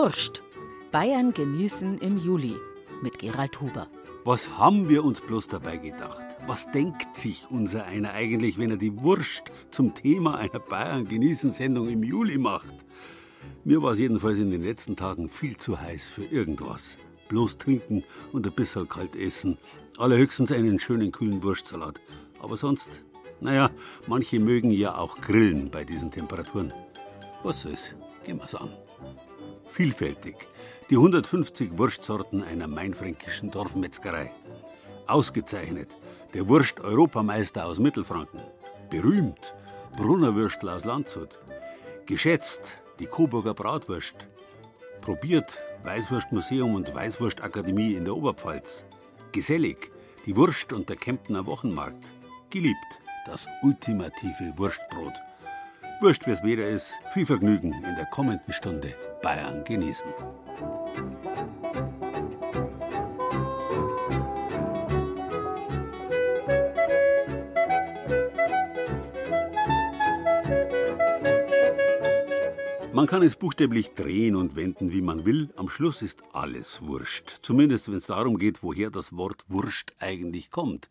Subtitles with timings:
[0.00, 0.44] Wurscht.
[0.92, 2.54] Bayern genießen im Juli
[3.02, 3.88] mit Gerald Huber.
[4.24, 6.24] Was haben wir uns bloß dabei gedacht?
[6.46, 11.50] Was denkt sich unser einer eigentlich, wenn er die Wurst zum Thema einer Bayern genießen
[11.50, 12.72] Sendung im Juli macht?
[13.64, 16.98] Mir war es jedenfalls in den letzten Tagen viel zu heiß für irgendwas.
[17.28, 19.58] Bloß trinken und ein bisschen kalt essen.
[19.96, 22.00] Allerhöchstens einen schönen kühlen Wurstsalat.
[22.40, 23.02] Aber sonst,
[23.40, 23.68] naja,
[24.06, 26.72] manche mögen ja auch grillen bei diesen Temperaturen.
[27.42, 27.96] Was soll's?
[28.24, 28.68] Gehen wir's an.
[29.78, 30.34] Vielfältig.
[30.90, 34.28] Die 150 Wurstsorten einer mainfränkischen Dorfmetzgerei.
[35.06, 35.88] Ausgezeichnet.
[36.34, 38.40] Der Wurst-Europameister aus Mittelfranken.
[38.90, 39.54] Berühmt.
[39.96, 41.38] Brunnerwürstler aus Landshut.
[42.06, 44.16] Geschätzt die Coburger Bratwurst.
[45.00, 48.82] Probiert Weißwurstmuseum und Weißwurstakademie in der Oberpfalz.
[49.30, 49.92] Gesellig
[50.26, 52.04] die Wurst und der Kemptner Wochenmarkt.
[52.50, 55.14] Geliebt das ultimative Wurstbrot.
[56.00, 60.08] Wurscht, wie's weder ist, viel Vergnügen in der kommenden Stunde Bayern genießen.
[72.98, 75.50] Man kann es buchstäblich drehen und wenden, wie man will.
[75.54, 77.38] Am Schluss ist alles Wurscht.
[77.42, 80.90] Zumindest wenn es darum geht, woher das Wort Wurscht eigentlich kommt.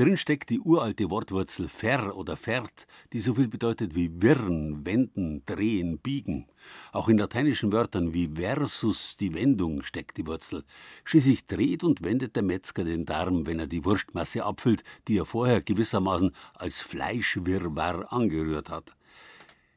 [0.00, 5.44] Drin steckt die uralte Wortwurzel ver oder fert, die so viel bedeutet wie wirren, wenden,
[5.44, 6.46] drehen, biegen.
[6.92, 10.64] Auch in lateinischen Wörtern wie versus die Wendung steckt die Wurzel.
[11.04, 15.26] Schließlich dreht und wendet der Metzger den Darm, wenn er die Wurstmasse abfüllt, die er
[15.26, 18.96] vorher gewissermaßen als Fleischwirrwarr angerührt hat.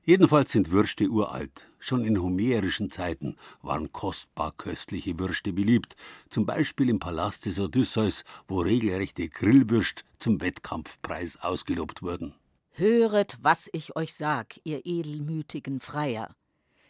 [0.05, 1.67] Jedenfalls sind Würste uralt.
[1.85, 5.97] Schon in homerischen Zeiten waren kostbar köstliche Würste beliebt,
[6.29, 12.35] zum Beispiel im Palast des Odysseus, wo regelrechte Grillwürst zum Wettkampfpreis ausgelobt wurden.
[12.71, 16.33] Höret, was ich euch sag, ihr edelmütigen Freier.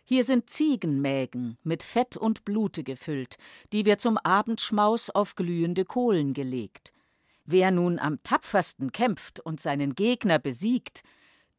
[0.04, 3.38] Hier sind Ziegenmägen mit Fett und Blute gefüllt,
[3.72, 6.94] die wir zum Abendschmaus auf glühende Kohlen gelegt.
[7.46, 11.02] Wer nun am tapfersten kämpft und seinen Gegner besiegt,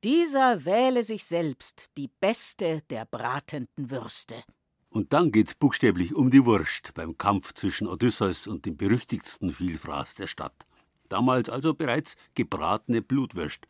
[0.05, 4.45] dieser wähle sich selbst die beste der bratenden Würste.
[4.91, 10.15] Und dann geht's buchstäblich um die Wurst beim Kampf zwischen Odysseus und dem berüchtigsten Vielfraß
[10.17, 10.67] der Stadt.
[11.09, 13.67] Damals also bereits gebratene Blutwürst.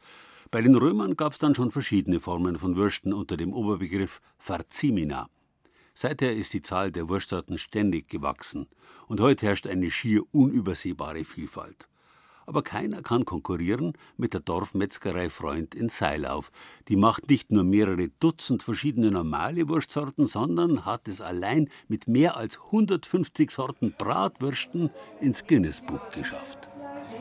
[0.50, 5.30] Bei den Römern gab's dann schon verschiedene Formen von Würsten unter dem Oberbegriff Farzimina.
[5.94, 8.66] Seither ist die Zahl der Wurstsorten ständig gewachsen
[9.06, 11.88] und heute herrscht eine schier unübersehbare Vielfalt
[12.46, 16.50] aber keiner kann konkurrieren mit der Dorfmetzgerei Freund in Seilauf.
[16.88, 22.36] Die macht nicht nur mehrere Dutzend verschiedene normale Wurstsorten, sondern hat es allein mit mehr
[22.36, 24.90] als 150 Sorten Bratwürsten
[25.20, 26.68] ins Guinness-Buch geschafft.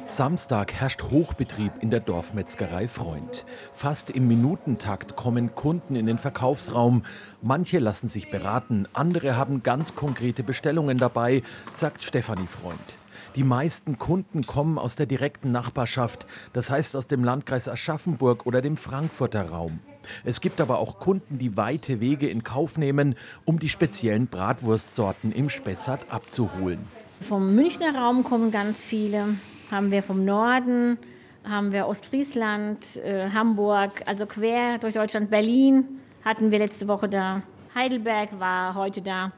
[0.05, 3.45] Samstag herrscht Hochbetrieb in der Dorfmetzgerei Freund.
[3.71, 7.05] Fast im Minutentakt kommen Kunden in den Verkaufsraum.
[7.41, 11.41] Manche lassen sich beraten, andere haben ganz konkrete Bestellungen dabei,
[11.71, 13.02] sagt Stefanie Freund.
[13.35, 18.61] Die meisten Kunden kommen aus der direkten Nachbarschaft, das heißt aus dem Landkreis Aschaffenburg oder
[18.61, 19.79] dem Frankfurter Raum.
[20.23, 25.31] Es gibt aber auch Kunden, die weite Wege in Kauf nehmen, um die speziellen Bratwurstsorten
[25.31, 26.79] im Spessart abzuholen.
[27.21, 29.29] Vom Münchner Raum kommen ganz viele,
[29.71, 30.99] haben wir vom Norden,
[31.43, 35.85] haben wir Ostfriesland, äh, Hamburg, also quer durch Deutschland, Berlin
[36.23, 37.41] hatten wir letzte Woche da.
[37.73, 39.31] Heidelberg war heute da.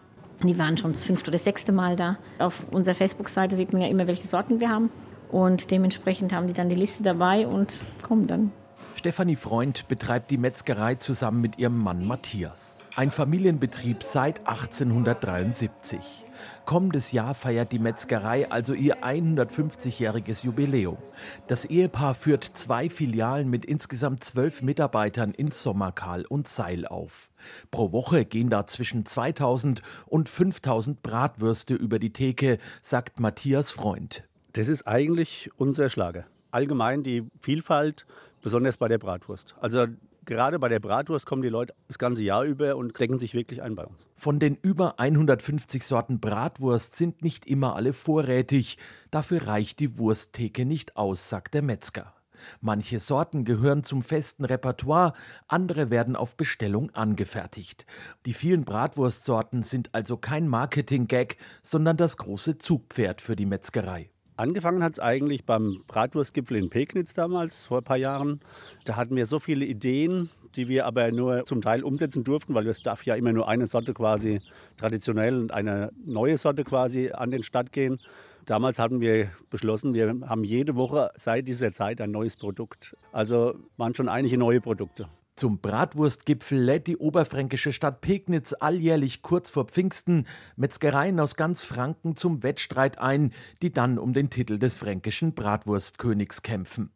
[0.44, 2.18] Die waren schon das fünfte oder sechste Mal da.
[2.40, 4.90] Auf unserer Facebook-Seite sieht man ja immer, welche Sorten wir haben.
[5.31, 8.51] Und dementsprechend haben die dann die Liste dabei und kommen dann.
[8.95, 12.84] Stefanie Freund betreibt die Metzgerei zusammen mit ihrem Mann Matthias.
[12.95, 16.25] Ein Familienbetrieb seit 1873.
[16.66, 20.98] Kommendes Jahr feiert die Metzgerei also ihr 150-jähriges Jubiläum.
[21.46, 27.30] Das Ehepaar führt zwei Filialen mit insgesamt zwölf Mitarbeitern in Sommerkal und Seil auf.
[27.70, 34.24] Pro Woche gehen da zwischen 2000 und 5000 Bratwürste über die Theke, sagt Matthias Freund.
[34.54, 36.25] Das ist eigentlich unser Schlager.
[36.50, 38.07] Allgemein die Vielfalt,
[38.42, 39.54] besonders bei der Bratwurst.
[39.60, 39.86] Also
[40.25, 43.62] gerade bei der Bratwurst kommen die Leute das ganze Jahr über und decken sich wirklich
[43.62, 44.07] ein bei uns.
[44.16, 48.77] Von den über 150 Sorten Bratwurst sind nicht immer alle vorrätig.
[49.12, 52.13] Dafür reicht die Wursttheke nicht aus, sagt der Metzger.
[52.62, 55.13] Manche Sorten gehören zum festen Repertoire,
[55.48, 57.86] andere werden auf Bestellung angefertigt.
[58.25, 64.10] Die vielen Bratwurstsorten sind also kein Marketing-Gag, sondern das große Zugpferd für die Metzgerei.
[64.38, 68.42] Angefangen hat es eigentlich beim Bratwurstgipfel in Pegnitz damals, vor ein paar Jahren.
[68.84, 72.68] Da hatten wir so viele Ideen, die wir aber nur zum Teil umsetzen durften, weil
[72.68, 74.40] es darf ja immer nur eine Sorte quasi
[74.76, 77.98] traditionell und eine neue Sorte quasi an den Start gehen.
[78.46, 82.96] Damals hatten wir beschlossen, wir haben jede Woche seit dieser Zeit ein neues Produkt.
[83.14, 85.08] Also waren schon einige neue Produkte.
[85.36, 92.16] Zum Bratwurstgipfel lädt die oberfränkische Stadt Pegnitz alljährlich kurz vor Pfingsten Metzgereien aus ganz Franken
[92.16, 96.92] zum Wettstreit ein, die dann um den Titel des fränkischen Bratwurstkönigs kämpfen.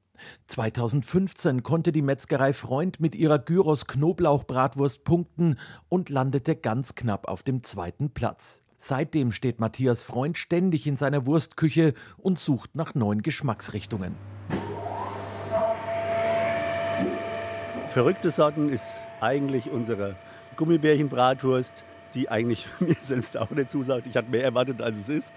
[0.47, 5.57] 2015 konnte die Metzgerei Freund mit ihrer Gyros Knoblauchbratwurst punkten
[5.89, 8.61] und landete ganz knapp auf dem zweiten Platz.
[8.77, 14.15] Seitdem steht Matthias Freund ständig in seiner Wurstküche und sucht nach neuen Geschmacksrichtungen.
[17.89, 20.15] Verrückte Sorten ist eigentlich unsere
[20.57, 21.83] Gummibärchenbratwurst,
[22.13, 24.05] die eigentlich mir selbst auch nicht zusagt.
[24.05, 25.33] Ich hatte mehr erwartet, als es ist.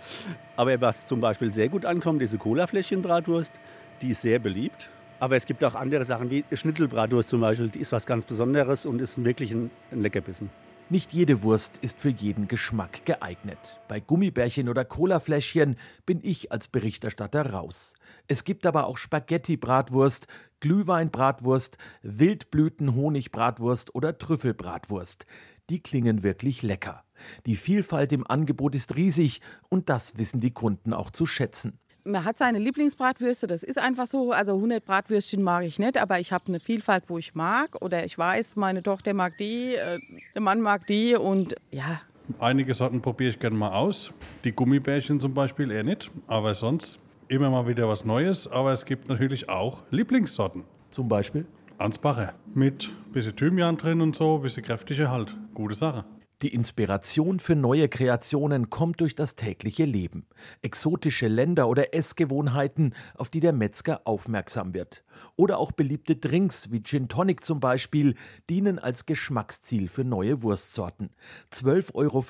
[0.54, 3.58] Aber was zum Beispiel sehr gut ankommt, diese Cola-Fläschchenbratwurst.
[4.02, 4.90] Die ist sehr beliebt.
[5.18, 7.70] Aber es gibt auch andere Sachen wie Schnitzelbratwurst zum Beispiel.
[7.70, 10.50] Die ist was ganz Besonderes und ist wirklich ein, ein Leckerbissen.
[10.90, 13.80] Nicht jede Wurst ist für jeden Geschmack geeignet.
[13.88, 17.94] Bei Gummibärchen oder Colafläschchen bin ich als Berichterstatter raus.
[18.28, 20.26] Es gibt aber auch Spaghetti-Bratwurst,
[20.62, 25.26] Glühwein-Bratwurst, Wildblüten-Honig-Bratwurst oder Trüffelbratwurst.
[25.68, 27.04] Die klingen wirklich lecker.
[27.46, 32.24] Die Vielfalt im Angebot ist riesig und das wissen die Kunden auch zu schätzen man
[32.24, 34.32] hat seine Lieblingsbratwürste, das ist einfach so.
[34.32, 37.80] Also 100 Bratwürstchen mag ich nicht, aber ich habe eine Vielfalt, wo ich mag.
[37.80, 40.00] Oder ich weiß, meine Tochter mag die, äh,
[40.34, 42.00] der Mann mag die und ja.
[42.38, 44.12] Einige Sorten probiere ich gerne mal aus.
[44.44, 46.98] Die Gummibärchen zum Beispiel eher nicht, aber sonst
[47.32, 48.46] immer mal wieder was Neues.
[48.46, 50.64] Aber es gibt natürlich auch Lieblingssorten.
[50.90, 51.46] Zum Beispiel?
[51.78, 52.34] Ansbacher.
[52.54, 55.36] Mit ein bisschen Thymian drin und so, ein bisschen kräftiger halt.
[55.54, 56.04] Gute Sache.
[56.42, 60.26] Die Inspiration für neue Kreationen kommt durch das tägliche Leben.
[60.60, 65.04] Exotische Länder oder Essgewohnheiten, auf die der Metzger aufmerksam wird.
[65.36, 68.16] Oder auch beliebte Drinks wie Gin Tonic zum Beispiel
[68.50, 71.10] dienen als Geschmacksziel für neue Wurstsorten.
[71.52, 72.24] 12,50 Euro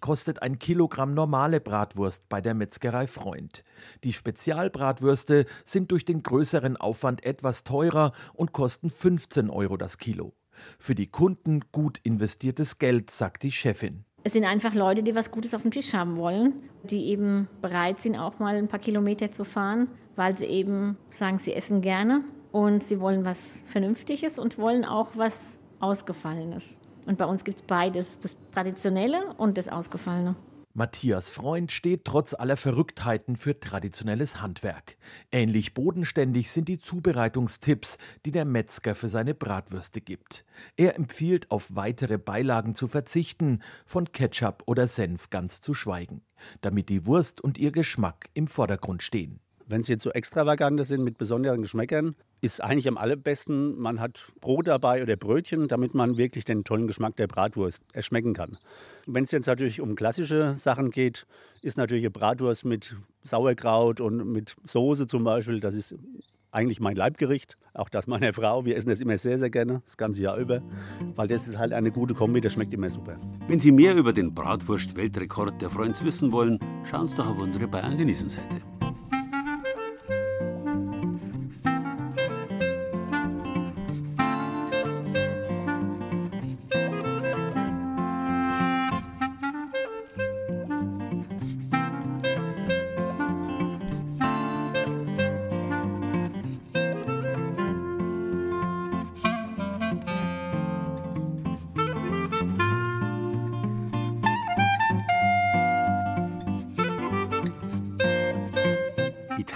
[0.00, 3.62] kostet ein Kilogramm normale Bratwurst bei der Metzgerei Freund.
[4.04, 10.32] Die Spezialbratwürste sind durch den größeren Aufwand etwas teurer und kosten 15 Euro das Kilo.
[10.78, 14.04] Für die Kunden gut investiertes Geld, sagt die Chefin.
[14.22, 16.52] Es sind einfach Leute, die was Gutes auf dem Tisch haben wollen,
[16.82, 21.38] die eben bereit sind, auch mal ein paar Kilometer zu fahren, weil sie eben sagen,
[21.38, 26.76] sie essen gerne und sie wollen was Vernünftiges und wollen auch was Ausgefallenes.
[27.06, 30.36] Und bei uns gibt es beides, das Traditionelle und das Ausgefallene.
[30.80, 34.96] Matthias Freund steht trotz aller Verrücktheiten für traditionelles Handwerk.
[35.30, 40.46] Ähnlich bodenständig sind die Zubereitungstipps, die der Metzger für seine Bratwürste gibt.
[40.78, 46.22] Er empfiehlt, auf weitere Beilagen zu verzichten, von Ketchup oder Senf ganz zu schweigen,
[46.62, 49.40] damit die Wurst und ihr Geschmack im Vordergrund stehen.
[49.70, 54.32] Wenn sie jetzt so extravagante sind mit besonderen Geschmäckern, ist eigentlich am allerbesten, man hat
[54.40, 58.56] Brot dabei oder Brötchen, damit man wirklich den tollen Geschmack der Bratwurst erschmecken kann.
[59.06, 61.24] Wenn es jetzt natürlich um klassische Sachen geht,
[61.62, 65.94] ist natürlich eine Bratwurst mit Sauerkraut und mit Soße zum Beispiel, das ist
[66.50, 68.64] eigentlich mein Leibgericht, auch das meiner Frau.
[68.64, 70.62] Wir essen das immer sehr, sehr gerne, das ganze Jahr über,
[71.14, 73.20] weil das ist halt eine gute Kombi, das schmeckt immer super.
[73.46, 76.58] Wenn Sie mehr über den Bratwurst-Weltrekord der Freunds wissen wollen,
[76.90, 77.96] schauen Sie doch auf unsere Bayern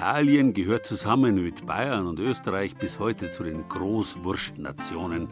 [0.05, 5.29] Italien gehört zusammen mit Bayern und Österreich bis heute zu den Großwurstnationen,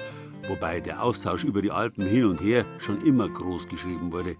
[0.48, 4.36] wobei der Austausch über die Alpen hin und her schon immer groß geschrieben wurde.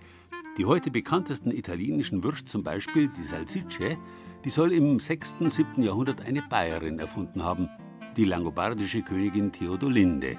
[0.57, 3.99] Die heute bekanntesten italienischen Würste, zum Beispiel die Salsicce,
[4.43, 5.37] die soll im 6.
[5.41, 5.83] und 7.
[5.83, 7.69] Jahrhundert eine Bayerin erfunden haben,
[8.17, 10.39] die langobardische Königin Theodolinde.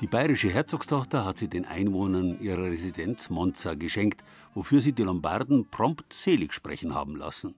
[0.00, 5.70] Die bayerische Herzogstochter hat sie den Einwohnern ihrer Residenz Monza geschenkt, wofür sie die Lombarden
[5.70, 7.54] prompt selig sprechen haben lassen.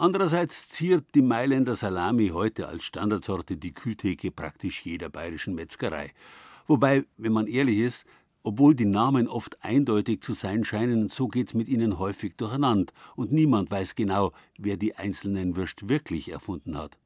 [0.00, 6.12] Andererseits ziert die Mailänder Salami heute als Standardsorte die Kühltheke praktisch jeder bayerischen Metzgerei.
[6.66, 8.06] Wobei, wenn man ehrlich ist,
[8.42, 13.30] obwohl die Namen oft eindeutig zu sein scheinen, so geht's mit ihnen häufig durcheinander und
[13.30, 16.96] niemand weiß genau, wer die einzelnen Würst wirklich erfunden hat.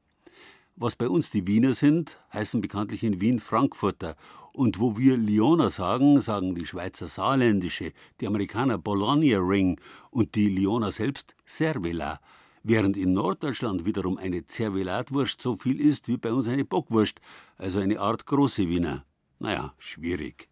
[0.77, 4.15] Was bei uns die Wiener sind, heißen bekanntlich in Wien Frankfurter.
[4.53, 10.47] Und wo wir Lioner sagen, sagen die Schweizer Saarländische, die Amerikaner Bologna Ring und die
[10.47, 12.21] Lioner selbst Cervela
[12.65, 17.21] während in Norddeutschland wiederum eine Zervelatwurst so viel ist wie bei uns eine Bockwurst,
[17.57, 19.05] also eine Art große Wiener.
[19.39, 20.49] Naja, schwierig.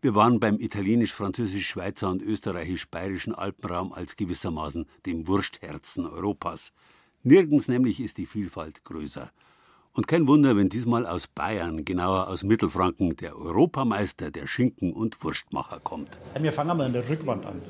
[0.00, 6.72] Wir waren beim italienisch-französisch-schweizer und österreichisch-bayerischen Alpenraum als gewissermaßen dem Wurstherzen Europas.
[7.22, 9.30] Nirgends nämlich ist die Vielfalt größer.
[9.92, 15.22] Und kein Wunder, wenn diesmal aus Bayern, genauer aus Mittelfranken, der Europameister der Schinken- und
[15.24, 16.18] Wurstmacher kommt.
[16.38, 17.62] Wir fangen mal an der Rückwand an.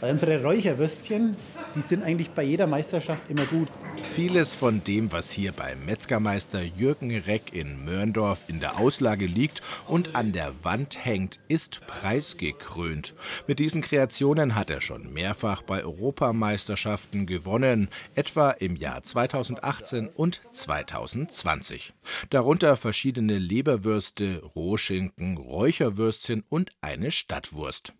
[0.00, 1.36] Weil unsere Räucherwürstchen,
[1.74, 3.68] die sind eigentlich bei jeder Meisterschaft immer gut.
[4.14, 9.62] Vieles von dem, was hier beim Metzgermeister Jürgen Reck in Mörndorf in der Auslage liegt
[9.88, 13.14] und an der Wand hängt, ist preisgekrönt.
[13.46, 20.42] Mit diesen Kreationen hat er schon mehrfach bei Europameisterschaften gewonnen, etwa im Jahr 2018 und
[20.52, 21.94] 2020.
[22.30, 27.94] Darunter verschiedene Leberwürste, Rohschinken, Räucherwürstchen und eine Stadtwurst.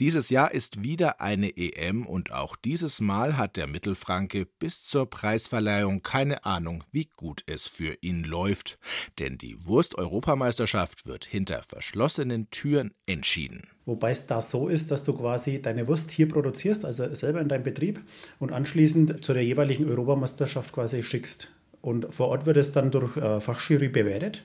[0.00, 5.08] Dieses Jahr ist wieder eine EM und auch dieses Mal hat der Mittelfranke bis zur
[5.08, 8.78] Preisverleihung keine Ahnung, wie gut es für ihn läuft.
[9.18, 13.62] Denn die Wurst-Europameisterschaft wird hinter verschlossenen Türen entschieden.
[13.86, 17.48] Wobei es da so ist, dass du quasi deine Wurst hier produzierst, also selber in
[17.48, 18.00] deinem Betrieb,
[18.38, 21.50] und anschließend zu der jeweiligen Europameisterschaft quasi schickst.
[21.80, 24.42] Und vor Ort wird es dann durch äh, Fachjury bewertet.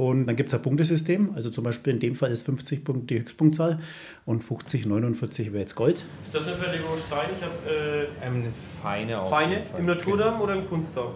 [0.00, 1.32] Und dann gibt es ein Punktesystem.
[1.34, 3.80] Also zum Beispiel in dem Fall ist 50 Punkte die Höchstpunktzahl
[4.26, 6.04] und 50, 49 wäre jetzt Gold.
[6.24, 7.28] Ist das eine fertige Stein?
[7.36, 11.14] Ich habe äh, eine feine Feine im Naturdarm oder im Kunstdarm?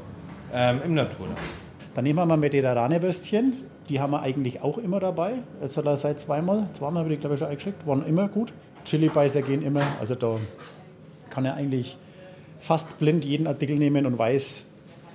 [0.53, 1.37] Ähm, Im Naturdarm.
[1.95, 3.53] Dann nehmen wir mal mediterrane Würstchen.
[3.89, 5.35] Die haben wir eigentlich auch immer dabei.
[5.63, 8.53] Jetzt hat er seit zweimal, zweimal habe ich glaube ich schon eingeschickt, waren immer gut.
[8.85, 9.83] Chili-Beißer gehen immer.
[10.01, 10.41] Also da
[11.31, 11.97] kann er eigentlich
[12.59, 14.67] fast blind jeden Artikel nehmen und weiß,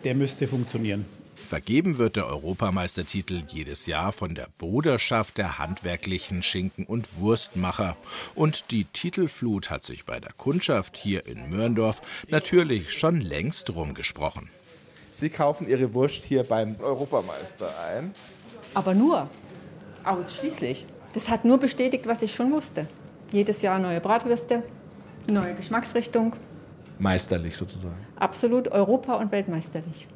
[0.05, 1.16] der müsste funktionieren.
[1.47, 7.95] Vergeben wird der Europameistertitel jedes Jahr von der Bruderschaft der handwerklichen Schinken- und Wurstmacher.
[8.35, 14.49] Und die Titelflut hat sich bei der Kundschaft hier in Mörndorf natürlich schon längst rumgesprochen.
[15.13, 18.13] Sie kaufen Ihre Wurst hier beim Europameister ein?
[18.73, 19.29] Aber nur.
[20.03, 20.85] Ausschließlich.
[21.13, 22.87] Das hat nur bestätigt, was ich schon wusste.
[23.31, 24.63] Jedes Jahr neue Bratwürste,
[25.29, 26.35] neue Geschmacksrichtung.
[26.99, 28.05] Meisterlich sozusagen.
[28.17, 30.07] Absolut Europa- und Weltmeisterlich.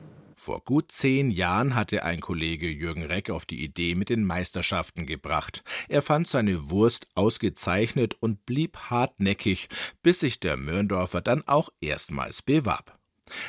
[0.43, 5.05] Vor gut zehn Jahren hatte ein Kollege Jürgen Reck auf die Idee mit den Meisterschaften
[5.05, 5.63] gebracht.
[5.87, 9.69] Er fand seine Wurst ausgezeichnet und blieb hartnäckig,
[10.01, 12.97] bis sich der Mörndorfer dann auch erstmals bewarb.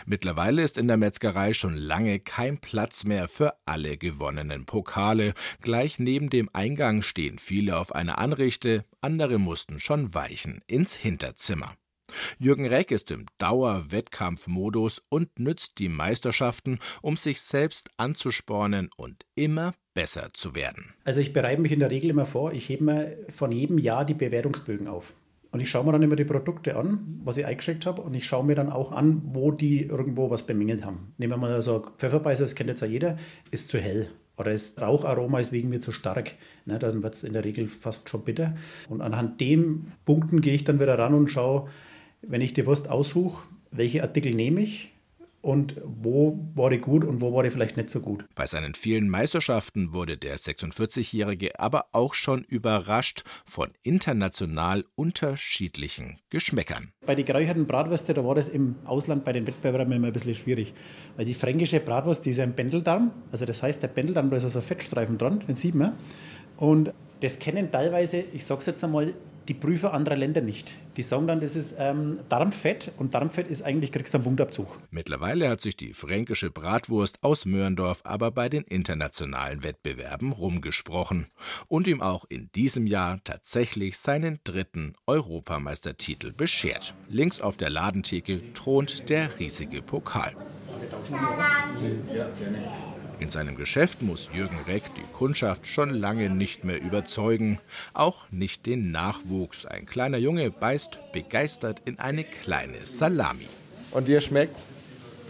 [0.04, 5.32] Mittlerweile ist in der Metzgerei schon lange kein Platz mehr für alle gewonnenen Pokale.
[5.62, 11.74] Gleich neben dem Eingang stehen viele auf einer Anrichte, andere mussten schon weichen ins Hinterzimmer.
[12.38, 19.74] Jürgen Reck ist im Dauerwettkampfmodus und nützt die Meisterschaften, um sich selbst anzuspornen und immer
[19.94, 20.94] besser zu werden.
[21.04, 24.04] Also ich bereite mich in der Regel immer vor, ich hebe mir von jedem Jahr
[24.04, 25.14] die Bewertungsbögen auf.
[25.50, 28.24] Und ich schaue mir dann immer die Produkte an, was ich eingeschickt habe, und ich
[28.24, 31.12] schaue mir dann auch an, wo die irgendwo was bemängelt haben.
[31.18, 33.18] Nehmen wir mal so Pfefferbeißer, das kennt jetzt ja jeder,
[33.50, 34.10] ist zu hell.
[34.38, 36.36] Oder das Raucharoma ist wegen mir zu stark.
[36.64, 38.54] Ne, dann wird es in der Regel fast schon bitter.
[38.88, 41.68] Und anhand den Punkten gehe ich dann wieder ran und schaue,
[42.22, 44.92] wenn ich die Wurst aussuche, welche Artikel nehme ich
[45.42, 48.24] und wo war die gut und wo war die vielleicht nicht so gut.
[48.34, 56.92] Bei seinen vielen Meisterschaften wurde der 46-Jährige aber auch schon überrascht von international unterschiedlichen Geschmäckern.
[57.04, 60.36] Bei den geräucherten Bratwürste, da war das im Ausland bei den Wettbewerben immer ein bisschen
[60.36, 60.72] schwierig.
[61.16, 63.10] Weil die fränkische Bratwurst, die ist ein Bändeldarm.
[63.32, 65.94] Also das heißt, der Bändeldarm, da ist also ein Fettstreifen dran, den sieht man.
[66.56, 69.12] Und das kennen teilweise, ich sage es jetzt einmal,
[69.48, 70.74] die Prüfer anderer Länder nicht.
[70.96, 74.78] Die sagen dann, das ist ähm, Darmfett und Darmfett ist eigentlich, kriegst du einen Punktabzug.
[74.90, 81.26] Mittlerweile hat sich die fränkische Bratwurst aus Mörndorf aber bei den internationalen Wettbewerben rumgesprochen
[81.68, 86.94] und ihm auch in diesem Jahr tatsächlich seinen dritten Europameistertitel beschert.
[87.08, 90.32] Links auf der Ladentheke thront der riesige Pokal.
[92.14, 92.28] Ja,
[93.22, 97.58] in seinem Geschäft muss Jürgen Reck die Kundschaft schon lange nicht mehr überzeugen,
[97.94, 99.64] auch nicht den Nachwuchs.
[99.64, 103.46] Ein kleiner Junge beißt begeistert in eine kleine Salami.
[103.92, 104.64] Und dir schmeckt's?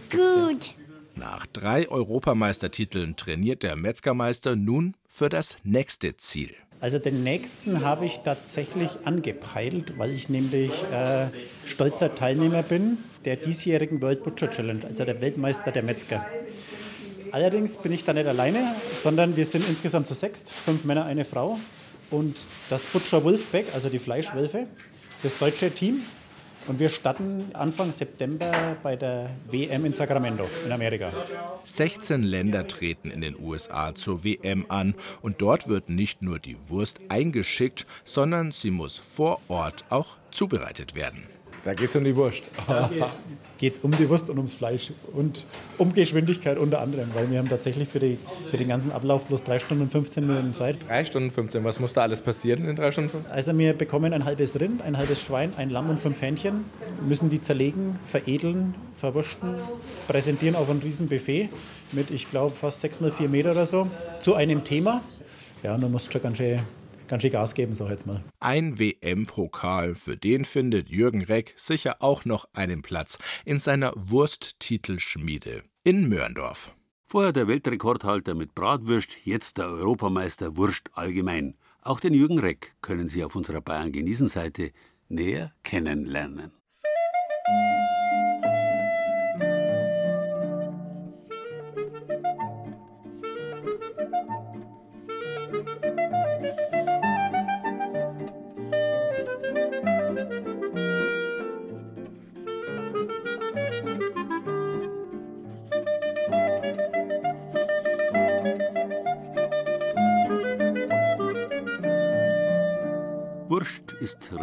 [0.09, 0.73] Gut.
[1.15, 6.51] Nach drei Europameistertiteln trainiert der Metzgermeister nun für das nächste Ziel.
[6.79, 11.27] Also den nächsten habe ich tatsächlich angepeilt, weil ich nämlich äh,
[11.65, 16.25] stolzer Teilnehmer bin der diesjährigen World Butcher Challenge, also der Weltmeister der Metzger.
[17.33, 21.25] Allerdings bin ich da nicht alleine, sondern wir sind insgesamt zu sechst, fünf Männer, eine
[21.25, 21.59] Frau.
[22.11, 22.37] Und
[22.69, 24.67] das Butcher Wolfbeck, also die Fleischwölfe,
[25.23, 26.01] das deutsche Team.
[26.67, 31.11] Und wir starten Anfang September bei der WM in Sacramento in Amerika.
[31.63, 36.57] 16 Länder treten in den USA zur WM an und dort wird nicht nur die
[36.69, 41.32] Wurst eingeschickt, sondern sie muss vor Ort auch zubereitet werden.
[41.63, 42.43] Da geht es um die Wurst.
[42.67, 42.89] Da
[43.57, 45.45] geht es um die Wurst und ums Fleisch und
[45.77, 48.17] um Geschwindigkeit unter anderem, weil wir haben tatsächlich für, die,
[48.51, 50.77] für den ganzen Ablauf bloß 3 Stunden und 15 Minuten Zeit.
[50.87, 53.31] 3 Stunden 15, was muss da alles passieren in 3 Stunden 15?
[53.31, 56.65] Also wir bekommen ein halbes Rind, ein halbes Schwein, ein Lamm und fünf Hähnchen,
[57.05, 59.55] müssen die zerlegen, veredeln, verwursten,
[60.07, 61.49] präsentieren auf einem riesen Buffet
[61.93, 63.87] mit, ich glaube, fast 6 mal 4 Meter oder so,
[64.19, 65.01] zu einem Thema.
[65.61, 66.59] Ja, und du musst schon ganz schön
[67.07, 68.23] ganz schön Gas geben, sag ich jetzt mal.
[68.39, 75.63] Ein WM-Pokal, für den findet Jürgen Reck sicher auch noch einen Platz in seiner Wursttitelschmiede
[75.83, 76.71] in Mörndorf.
[77.05, 81.55] Vorher der Weltrekordhalter mit Bratwürst, jetzt der Europameister Wurst allgemein.
[81.81, 84.71] Auch den Jürgen Reck können Sie auf unserer Bayern genießen Seite
[85.09, 86.53] näher kennenlernen.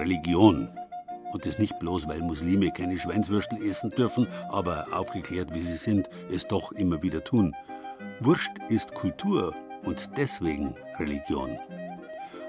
[0.01, 0.71] Religion.
[1.33, 6.09] Und das nicht bloß, weil Muslime keine Schweinswürstel essen dürfen, aber aufgeklärt wie sie sind,
[6.33, 7.55] es doch immer wieder tun.
[8.19, 9.55] Wurst ist Kultur
[9.85, 11.59] und deswegen Religion.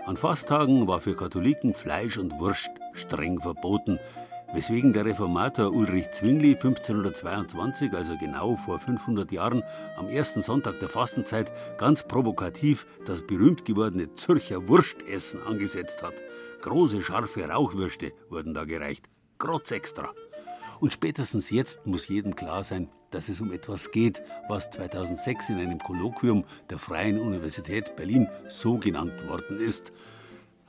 [0.05, 3.99] An Fasttagen war für Katholiken Fleisch und Wurst streng verboten,
[4.53, 9.63] weswegen der Reformator Ulrich Zwingli 1522, also genau vor 500 Jahren,
[9.97, 16.13] am ersten Sonntag der Fastenzeit ganz provokativ das berühmt gewordene Zürcher Wurstessen angesetzt hat.
[16.61, 19.09] Große, scharfe Rauchwürste wurden da gereicht.
[19.37, 20.11] Grotz extra.
[20.79, 25.59] Und spätestens jetzt muss jedem klar sein, dass es um etwas geht, was 2006 in
[25.59, 29.91] einem Kolloquium der Freien Universität Berlin so genannt worden ist.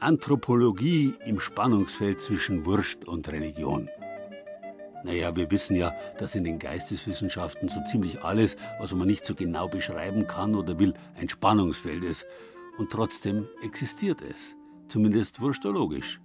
[0.02, 3.88] Anthropologie im Spannungsfeld zwischen Wurst und Religion.
[5.04, 9.36] Naja, wir wissen ja, dass in den Geisteswissenschaften so ziemlich alles, was man nicht so
[9.36, 12.26] genau beschreiben kann oder will, ein Spannungsfeld ist.
[12.78, 14.56] Und trotzdem existiert es
[14.88, 16.20] zumindest wurstologisch.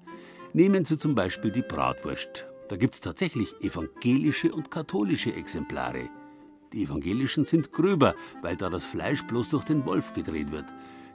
[0.53, 2.45] Nehmen Sie zum Beispiel die Bratwurst.
[2.69, 6.09] Da gibt es tatsächlich evangelische und katholische Exemplare.
[6.73, 10.65] Die evangelischen sind gröber, weil da das Fleisch bloß durch den Wolf gedreht wird.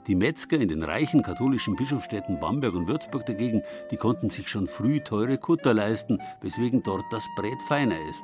[0.07, 4.67] Die Metzger in den reichen katholischen Bischofsstädten Bamberg und Würzburg dagegen, die konnten sich schon
[4.67, 8.23] früh teure Kutter leisten, weswegen dort das Brät feiner ist.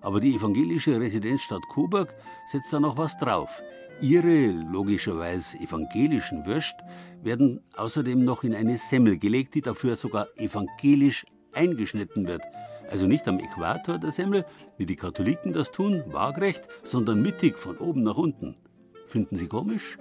[0.00, 2.12] Aber die evangelische Residenzstadt Coburg
[2.50, 3.62] setzt da noch was drauf.
[4.00, 6.74] Ihre logischerweise evangelischen Würst
[7.22, 12.42] werden außerdem noch in eine Semmel gelegt, die dafür sogar evangelisch eingeschnitten wird.
[12.90, 14.44] Also nicht am Äquator der Semmel,
[14.76, 18.56] wie die Katholiken das tun, waagrecht, sondern mittig von oben nach unten.
[19.06, 19.98] Finden Sie komisch?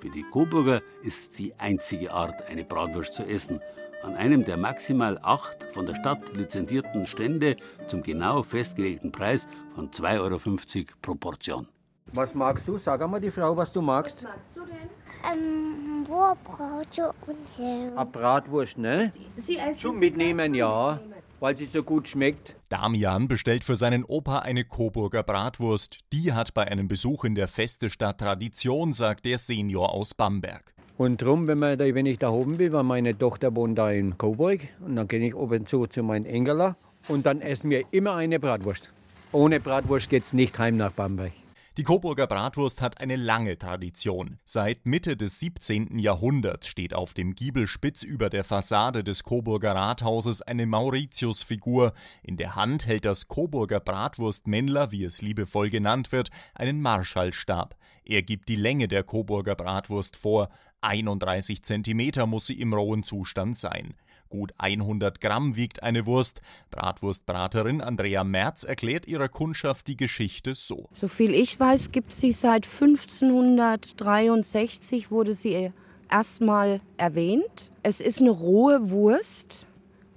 [0.00, 3.60] Für die Coburger ist es die einzige Art, eine Bratwurst zu essen.
[4.02, 9.90] An einem der maximal acht von der Stadt lizenzierten Stände zum genau festgelegten Preis von
[9.90, 11.68] 2,50 Euro pro Portion.
[12.14, 12.78] Was magst du?
[12.78, 14.16] Sag einmal die Frau, was du magst.
[14.16, 14.88] Was magst du denn?
[15.30, 18.00] Ähm, Wurstbrot und Selber.
[18.00, 19.12] Eine Bratwurst, ne?
[19.36, 20.98] Sie essen Zum Mitnehmen, ja.
[21.40, 22.54] Weil sie so gut schmeckt.
[22.68, 25.98] Damian bestellt für seinen Opa eine Coburger Bratwurst.
[26.12, 30.74] Die hat bei einem Besuch in der Festestadt Tradition, sagt der Senior aus Bamberg.
[30.98, 33.90] Und drum, wenn, man da, wenn ich da oben bin, weil meine Tochter wohnt da
[33.90, 36.76] in Coburg, und dann gehe ich oben zu zu meinen Engeler
[37.08, 38.92] und dann essen wir immer eine Bratwurst.
[39.32, 41.32] Ohne Bratwurst geht's nicht heim nach Bamberg.
[41.76, 44.40] Die Coburger Bratwurst hat eine lange Tradition.
[44.44, 46.00] Seit Mitte des 17.
[46.00, 51.92] Jahrhunderts steht auf dem Giebelspitz über der Fassade des Coburger Rathauses eine Mauritiusfigur.
[52.24, 57.76] In der Hand hält das Coburger Bratwurstmännler, wie es liebevoll genannt wird, einen Marschallstab.
[58.04, 60.48] Er gibt die Länge der Coburger Bratwurst vor.
[60.80, 63.94] 31 Zentimeter muss sie im rohen Zustand sein.
[64.30, 66.40] Gut 100 Gramm wiegt eine Wurst.
[66.70, 70.88] Bratwurstbraterin Andrea Merz erklärt ihrer Kundschaft die Geschichte so.
[70.92, 75.72] Soviel ich weiß, gibt sie seit 1563, wurde sie
[76.08, 77.72] erstmal erwähnt.
[77.82, 79.66] Es ist eine rohe Wurst,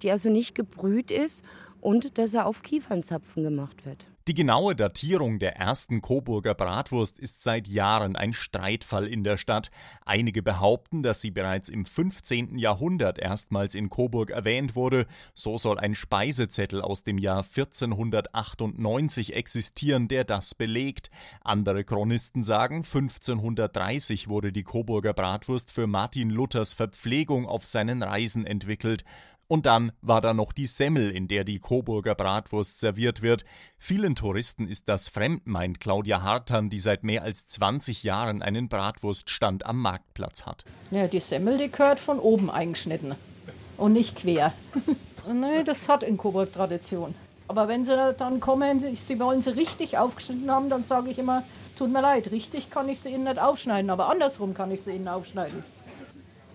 [0.04, 1.43] die also nicht gebrüht ist
[1.82, 4.06] und dass er auf Kiefernzapfen gemacht wird.
[4.29, 9.69] Die genaue Datierung der ersten Coburger Bratwurst ist seit Jahren ein Streitfall in der Stadt.
[10.05, 12.57] Einige behaupten, dass sie bereits im 15.
[12.57, 15.07] Jahrhundert erstmals in Coburg erwähnt wurde.
[15.36, 21.12] So soll ein Speisezettel aus dem Jahr 1498 existieren, der das belegt.
[21.41, 28.45] Andere Chronisten sagen, 1530 wurde die Coburger Bratwurst für Martin Luthers Verpflegung auf seinen Reisen
[28.45, 29.03] entwickelt.
[29.47, 33.43] Und dann war da noch die Semmel, in der die Coburger Bratwurst serviert wird.
[33.77, 38.69] Vielen Touristen ist das fremd, meint Claudia Hartern, die seit mehr als 20 Jahren einen
[38.69, 40.63] Bratwurststand am Marktplatz hat.
[40.91, 43.15] Ja, die Semmel, die gehört von oben eingeschnitten
[43.77, 44.53] und nicht quer.
[45.32, 47.15] Nee, das hat in Coburg Tradition.
[47.47, 51.43] Aber wenn sie dann kommen, sie wollen sie richtig aufgeschnitten haben, dann sage ich immer,
[51.77, 54.91] tut mir leid, richtig kann ich sie ihnen nicht aufschneiden, aber andersrum kann ich sie
[54.91, 55.63] ihnen aufschneiden.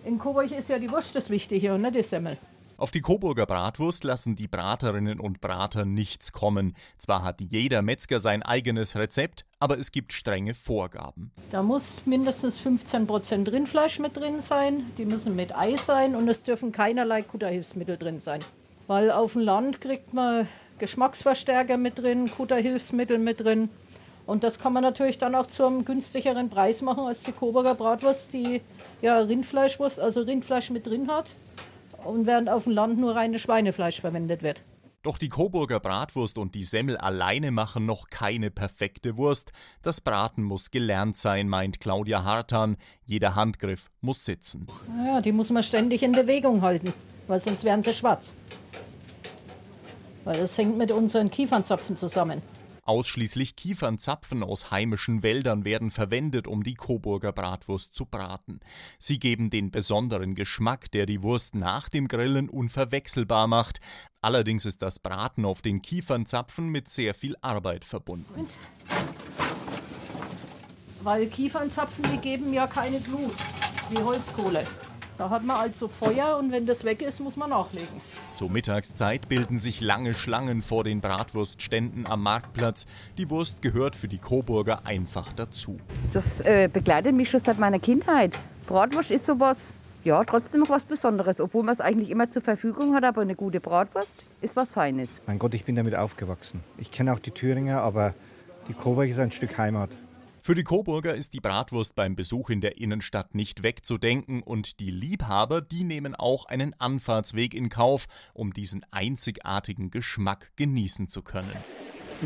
[0.04, 2.36] In Coburg ist ja die Wurst das Wichtige und nicht die Semmel.
[2.78, 6.76] Auf die Coburger Bratwurst lassen die Braterinnen und Brater nichts kommen.
[6.96, 11.32] Zwar hat jeder Metzger sein eigenes Rezept, aber es gibt strenge Vorgaben.
[11.50, 16.44] Da muss mindestens 15% Rindfleisch mit drin sein, die müssen mit Ei sein und es
[16.44, 18.38] dürfen keinerlei Kutterhilfsmittel drin sein.
[18.86, 20.46] Weil auf dem Land kriegt man
[20.78, 23.70] Geschmacksverstärker mit drin, Kutterhilfsmittel mit drin.
[24.24, 27.74] Und das kann man natürlich dann auch zu einem günstigeren Preis machen als die Coburger
[27.74, 28.60] Bratwurst, die
[29.02, 31.32] ja Rindfleischwurst, also Rindfleisch mit drin hat.
[32.04, 34.62] Und während auf dem Land nur reines Schweinefleisch verwendet wird.
[35.02, 39.52] Doch die Coburger Bratwurst und die Semmel alleine machen noch keine perfekte Wurst.
[39.82, 42.76] Das Braten muss gelernt sein, meint Claudia Hartan.
[43.04, 44.66] Jeder Handgriff muss sitzen.
[45.06, 46.92] Ja, die muss man ständig in Bewegung halten,
[47.28, 48.34] weil sonst werden sie schwarz.
[50.24, 52.42] Weil das hängt mit unseren Kiefernzapfen zusammen.
[52.88, 58.60] Ausschließlich Kiefernzapfen aus heimischen Wäldern werden verwendet, um die Coburger Bratwurst zu braten.
[58.98, 63.80] Sie geben den besonderen Geschmack, der die Wurst nach dem Grillen unverwechselbar macht.
[64.22, 68.46] Allerdings ist das Braten auf den Kiefernzapfen mit sehr viel Arbeit verbunden.
[71.02, 73.34] Weil Kiefernzapfen, die geben ja keine Glut,
[73.90, 74.66] wie Holzkohle.
[75.18, 77.88] Da hat man also Feuer und wenn das weg ist, muss man nachlegen.
[78.36, 82.86] Zur Mittagszeit bilden sich lange Schlangen vor den Bratwurstständen am Marktplatz.
[83.18, 85.78] Die Wurst gehört für die Coburger einfach dazu.
[86.12, 88.38] Das äh, begleitet mich schon seit meiner Kindheit.
[88.68, 89.58] Bratwurst ist sowas,
[90.04, 93.34] ja, trotzdem noch was Besonderes, obwohl man es eigentlich immer zur Verfügung hat, aber eine
[93.34, 95.10] gute Bratwurst ist was Feines.
[95.26, 96.60] Mein Gott, ich bin damit aufgewachsen.
[96.76, 98.14] Ich kenne auch die Thüringer, aber
[98.68, 99.90] die Coburg ist ein Stück Heimat.
[100.48, 104.90] Für die Coburger ist die Bratwurst beim Besuch in der Innenstadt nicht wegzudenken und die
[104.90, 111.52] Liebhaber, die nehmen auch einen Anfahrtsweg in Kauf, um diesen einzigartigen Geschmack genießen zu können.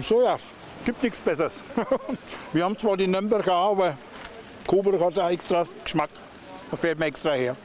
[0.05, 0.39] So ja,
[0.85, 1.65] gibt nichts Besseres.
[2.53, 3.99] Wir haben zwar die Nürnberger, aber
[4.69, 6.11] Coburg hat einen extra Geschmack.
[6.71, 7.57] Da fährt man extra her.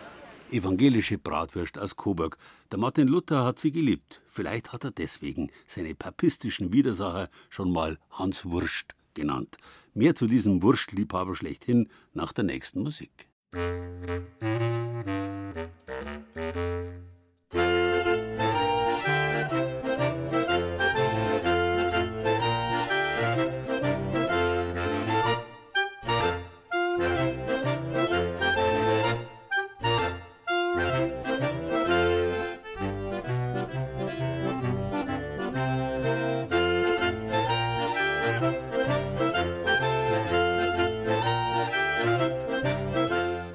[0.50, 2.36] Evangelische Bratwurst aus Coburg.
[2.72, 4.24] Der Martin Luther hat sie geliebt.
[4.26, 9.58] Vielleicht hat er deswegen seine papistischen Widersacher schon mal Hans Wurst genannt.
[9.98, 13.32] Mehr zu diesem Wurstliebhaber schlechthin nach der nächsten Musik.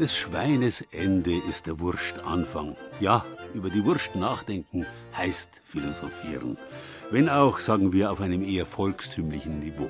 [0.02, 2.74] Des Schweines Ende ist der Wurst Anfang.
[2.98, 4.84] Ja, über die Wurst nachdenken
[5.16, 6.58] heißt philosophieren.
[7.12, 9.88] Wenn auch, sagen wir, auf einem eher volkstümlichen Niveau.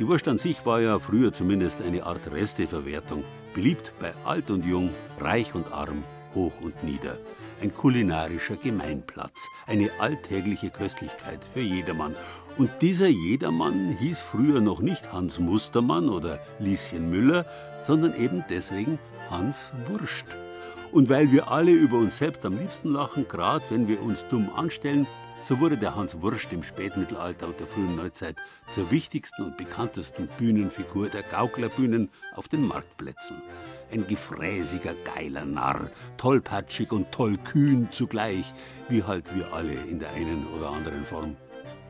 [0.00, 3.22] Die Wurst an sich war ja früher zumindest eine Art Resteverwertung.
[3.54, 4.90] Beliebt bei alt und jung,
[5.20, 6.02] reich und arm,
[6.34, 7.16] hoch und nieder.
[7.62, 12.16] Ein kulinarischer Gemeinplatz, eine alltägliche Köstlichkeit für jedermann.
[12.58, 17.46] Und dieser Jedermann hieß früher noch nicht Hans Mustermann oder Lieschen Müller,
[17.84, 18.98] sondern eben deswegen
[19.34, 20.26] Hans Wurst.
[20.92, 24.48] Und weil wir alle über uns selbst am liebsten lachen, gerade wenn wir uns dumm
[24.54, 25.08] anstellen,
[25.42, 28.36] so wurde der Hans Wurst im Spätmittelalter und der frühen Neuzeit
[28.70, 33.42] zur wichtigsten und bekanntesten Bühnenfigur der Gauklerbühnen auf den Marktplätzen.
[33.92, 38.54] Ein gefräßiger, geiler Narr, tollpatschig und tollkühn zugleich,
[38.88, 41.36] wie halt wir alle in der einen oder anderen Form.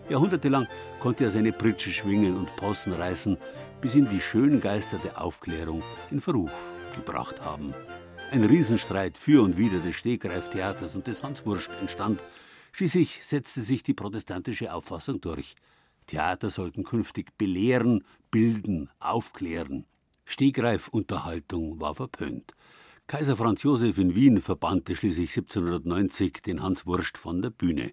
[0.08, 0.66] Jahrhundertelang
[1.00, 3.36] konnte er seine Pritsche schwingen und Possen reißen,
[3.82, 6.50] bis ihn die schönen Geister der Aufklärung in Verruf
[6.94, 7.74] gebracht haben.
[8.30, 12.20] Ein Riesenstreit für und wider des Stegreiftheaters und des Hans Wurst entstand.
[12.72, 15.54] Schließlich setzte sich die protestantische Auffassung durch.
[16.06, 19.86] Theater sollten künftig belehren, bilden, aufklären.
[20.24, 22.54] Stegreifunterhaltung war verpönt.
[23.06, 27.92] Kaiser Franz Josef in Wien verbannte schließlich 1790 den Hans Wurst von der Bühne.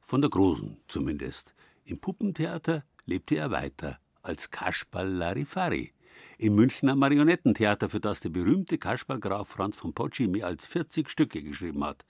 [0.00, 1.54] Von der Großen zumindest.
[1.84, 5.92] Im Puppentheater lebte er weiter als Kasperl Larifari.
[6.38, 11.42] Im Münchner Marionettentheater, für das der berühmte Kasperlgraf Franz von Potschi mehr als 40 Stücke
[11.42, 12.04] geschrieben hat.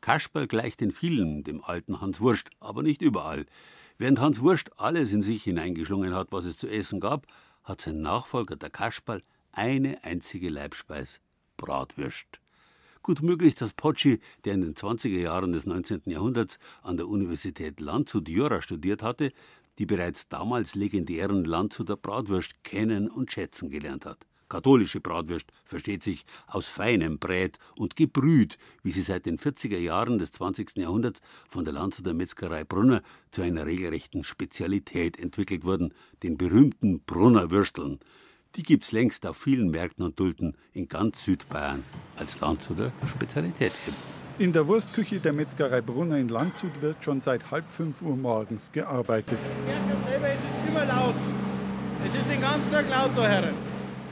[0.00, 3.46] Kasperl gleicht in vielen dem alten Hans Wurst, aber nicht überall.
[3.96, 7.28] Während Hans Wurst alles in sich hineingeschlungen hat, was es zu essen gab,
[7.62, 11.20] hat sein Nachfolger, der Kasperl, eine einzige Leibspeis:
[11.56, 12.40] Bratwürst.
[13.02, 16.02] Gut möglich, dass Potschi, der in den 20er Jahren des 19.
[16.06, 19.32] Jahrhunderts an der Universität Landshut Jura studiert hatte,
[19.78, 24.26] die bereits damals legendären Landshuter Bratwurst kennen und schätzen gelernt hat.
[24.48, 30.18] Katholische Bratwurst versteht sich aus feinem Brät und gebrüht, wie sie seit den 40er Jahren
[30.18, 30.76] des 20.
[30.76, 37.50] Jahrhunderts von der Landshuter Metzgerei Brunner zu einer regelrechten Spezialität entwickelt wurden, den berühmten Brunner
[37.50, 37.98] Würsteln.
[38.56, 41.84] Die gibt's längst auf vielen Märkten und Dulden in ganz Südbayern
[42.16, 44.27] als Landshuter Spezialität eben.
[44.38, 48.70] In der Wurstküche der Metzgerei Brunner in Landshut wird schon seit halb fünf Uhr morgens
[48.70, 49.40] gearbeitet.
[50.06, 51.14] Selber, es ist immer laut.
[52.06, 53.54] Es ist den ganzen Tag laut da, Herren.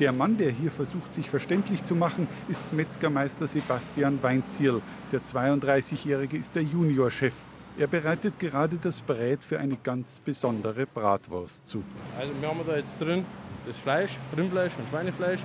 [0.01, 4.83] Der Mann, der hier versucht, sich verständlich zu machen, ist Metzgermeister Sebastian Weinzierl.
[5.12, 7.35] Der 32-Jährige ist der Juniorchef.
[7.79, 11.85] Er bereitet gerade das Brät für eine ganz besondere Bratwurst zu.
[12.19, 13.25] Also wir haben da jetzt drin
[13.65, 15.43] das Fleisch, Rindfleisch und Schweinefleisch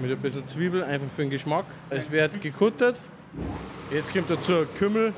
[0.00, 1.66] mit ein bisschen Zwiebel, einfach für den Geschmack.
[1.90, 2.98] Es wird gekuttert.
[3.90, 5.12] Jetzt kommt dazu Kümmel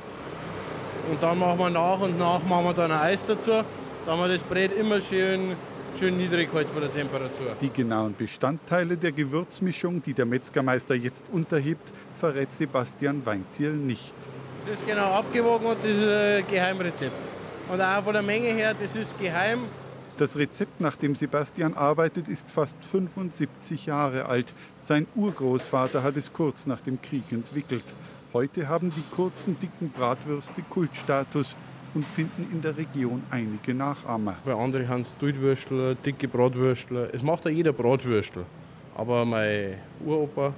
[1.09, 3.63] und dann machen wir nach und nach machen wir dann ein Eis dazu.
[4.05, 5.55] Haben wir das Brät immer schön,
[5.97, 7.55] schön niedrig halt von der Temperatur.
[7.61, 14.13] Die genauen Bestandteile der Gewürzmischung, die der Metzgermeister jetzt unterhebt, verrät Sebastian Weinzierl nicht.
[14.65, 17.11] Das ist genau abgewogen und das ist ein Geheimrezept.
[17.71, 19.59] Und auch von der Menge her, das ist geheim.
[20.19, 24.53] Das Rezept, nach dem Sebastian arbeitet, ist fast 75 Jahre alt.
[24.81, 27.85] Sein Urgroßvater hat es kurz nach dem Krieg entwickelt.
[28.33, 31.55] Heute haben die kurzen, dicken Bratwürste Kultstatus
[31.93, 34.35] und finden in der Region einige Nachahmer.
[34.43, 37.09] Bei anderen haben es Duldwürstel, dicke Bratwürstel.
[37.13, 38.43] Es macht ja jeder Bratwürstel.
[38.97, 40.53] Aber mein Uropa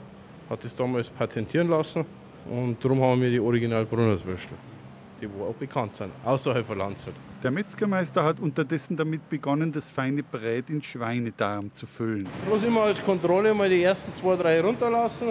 [0.50, 2.04] hat es damals patentieren lassen
[2.50, 4.58] und darum haben wir die Original Brunnerswürstel,
[5.22, 7.14] die wo auch bekannt sind, außerhalb von Landshut.
[7.44, 12.28] Der Metzgermeister hat unterdessen damit begonnen, das feine Brät in Schweinedarm zu füllen.
[12.48, 15.30] Bloß immer als Kontrolle mal die ersten zwei, drei runterlassen,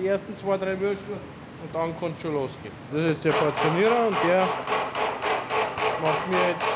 [0.00, 1.14] die ersten zwei, drei Würstel
[1.62, 2.72] und dann kann es schon losgehen.
[2.92, 4.48] Das ist der Portionierer und der
[6.02, 6.66] macht mir jetzt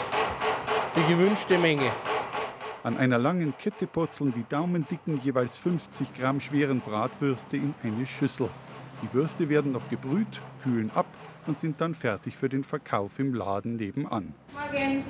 [0.97, 1.91] die gewünschte Menge.
[2.85, 8.49] An einer langen Kette purzeln die daumendicken, jeweils 50 Gramm schweren Bratwürste in eine Schüssel.
[9.03, 11.07] Die Würste werden noch gebrüht, kühlen ab
[11.47, 14.35] und sind dann fertig für den Verkauf im Laden nebenan.
[14.53, 15.05] Morgen.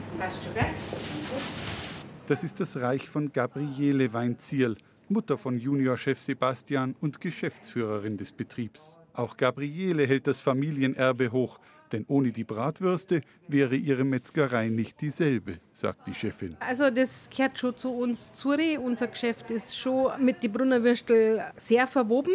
[2.27, 4.77] Das ist das Reich von Gabriele Weinzierl,
[5.09, 8.98] Mutter von Juniorchef Sebastian und Geschäftsführerin des Betriebs.
[9.14, 11.59] Auch Gabriele hält das Familienerbe hoch,
[11.90, 16.57] denn ohne die Bratwürste wäre ihre Metzgerei nicht dieselbe, sagt die Chefin.
[16.61, 18.51] Also das gehört schon zu uns zu.
[18.51, 22.35] Unser Geschäft ist schon mit den Brunnerwürstel sehr verwoben.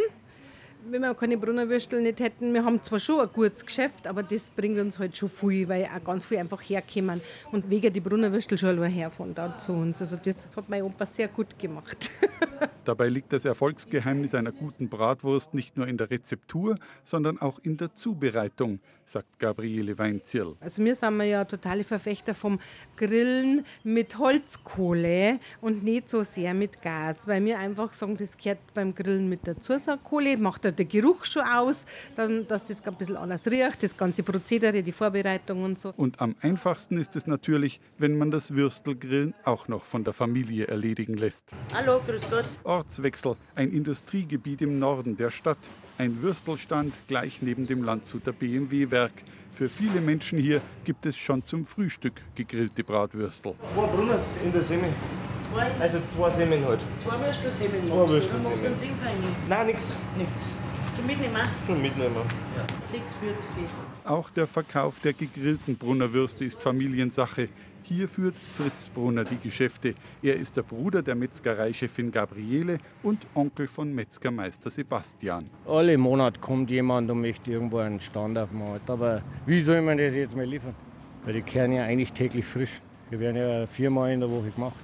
[0.90, 4.50] Wenn wir keine Brunnerwürstel nicht hätten, wir haben zwar schon ein gutes Geschäft, aber das
[4.50, 8.58] bringt uns halt schon viel, weil auch ganz viel einfach herkommen und wegen die Brunnerwürstel
[8.58, 10.02] schon allein her von da zu uns.
[10.02, 12.10] Also das hat mein Opa sehr gut gemacht.
[12.86, 17.78] Dabei liegt das Erfolgsgeheimnis einer guten Bratwurst nicht nur in der Rezeptur, sondern auch in
[17.78, 20.56] der Zubereitung, sagt Gabriele Weinzierl.
[20.60, 22.60] Also wir sind ja totale Verfechter vom
[22.96, 28.60] Grillen mit Holzkohle und nicht so sehr mit Gas, weil wir einfach sagen, das gehört
[28.74, 31.86] beim Grillen mit dazu, so eine Kohle, macht der Geruch schon aus,
[32.16, 35.94] dann, dass das ein bisschen anders riecht, das ganze Prozedere, die Vorbereitung und so.
[35.98, 40.68] Und am einfachsten ist es natürlich, wenn man das Würstelgrillen auch noch von der Familie
[40.68, 41.52] erledigen lässt.
[41.74, 42.46] Hallo, grüß Gott.
[42.64, 45.58] Ortswechsel, ein Industriegebiet im Norden der Stadt.
[46.04, 49.14] Ein Würstelstand gleich neben dem Landshuter BMW-Werk.
[49.54, 53.54] Für viele Menschen hier gibt es schon zum Frühstück gegrillte Bratwürstel.
[53.74, 54.90] Zwei Brunners in der Semme.
[55.50, 55.66] Zwei?
[55.80, 56.82] Also zwei Semmeln halt.
[57.02, 57.86] Zwei Würstelsemmeln.
[57.86, 59.18] Zwei einen Zehn feine?
[59.48, 59.96] Nein, nix.
[60.18, 60.30] Nix.
[60.94, 61.38] Zum Mitnehmen?
[61.66, 62.16] Schon mitnehmen.
[62.58, 62.64] Ja.
[62.86, 64.04] 6,40.
[64.04, 67.48] Auch der Verkauf der gegrillten Brunnerwürste ist Familiensache.
[67.86, 69.94] Hier führt Fritz Brunner die Geschäfte.
[70.22, 75.50] Er ist der Bruder der Metzgereichefin Gabriele und Onkel von Metzgermeister Sebastian.
[75.68, 78.80] Alle Monat kommt jemand und möchte irgendwo einen Stand aufmachen.
[78.88, 80.74] Aber wie soll man das jetzt mal liefern?
[81.26, 82.82] Weil die kehren ja eigentlich täglich frisch.
[83.12, 84.78] Die werden ja viermal in der Woche gemacht,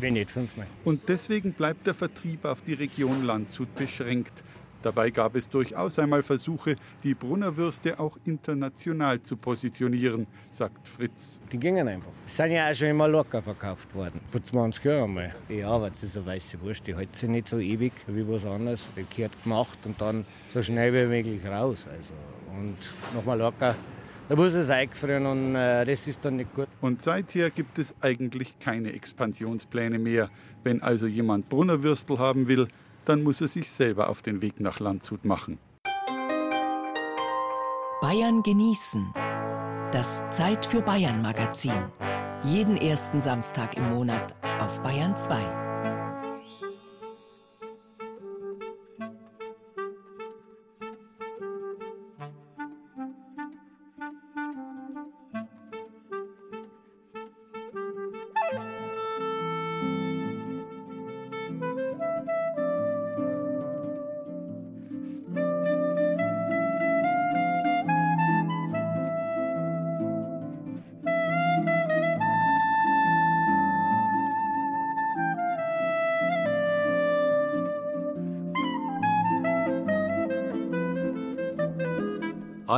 [0.00, 0.66] wenn nicht fünfmal.
[0.84, 4.42] Und deswegen bleibt der Vertrieb auf die Region Landshut beschränkt.
[4.82, 11.38] Dabei gab es durchaus einmal Versuche, die Brunnerwürste auch international zu positionieren, sagt Fritz.
[11.52, 12.10] Die gingen einfach.
[12.26, 14.20] Sind ja auch schon immer locker verkauft worden.
[14.26, 15.34] Vor 20 Jahren mal.
[15.48, 16.86] Ja, aber das ist eine weiße Wurst.
[16.86, 18.88] Die hält sich nicht so ewig wie was anderes.
[18.96, 21.86] Die gehört gemacht und dann so schnell wie möglich raus.
[21.90, 22.12] Also,
[22.58, 22.76] und
[23.14, 23.76] nochmal locker.
[24.28, 26.68] Da muss es eingefrieren und äh, das ist dann nicht gut.
[26.80, 30.30] Und seither gibt es eigentlich keine Expansionspläne mehr.
[30.64, 32.68] Wenn also jemand Brunnerwürstel haben will,
[33.04, 35.58] dann muss er sich selber auf den Weg nach Landshut machen.
[38.00, 39.12] Bayern genießen.
[39.92, 41.84] Das Zeit für Bayern Magazin.
[42.44, 45.61] Jeden ersten Samstag im Monat auf Bayern 2.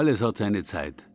[0.05, 1.09] Alles hat seine Zeit.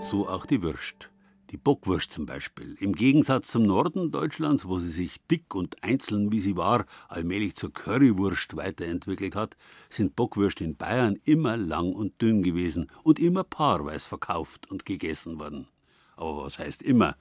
[0.00, 1.08] So auch die Würst.
[1.50, 2.74] Die Bockwurst zum Beispiel.
[2.80, 7.54] Im Gegensatz zum Norden Deutschlands, wo sie sich dick und einzeln wie sie war, allmählich
[7.54, 9.56] zur Currywurst weiterentwickelt hat,
[9.88, 15.38] sind Bockwürste in Bayern immer lang und dünn gewesen und immer paarweise verkauft und gegessen
[15.38, 15.68] worden.
[16.16, 17.14] Aber was heißt immer?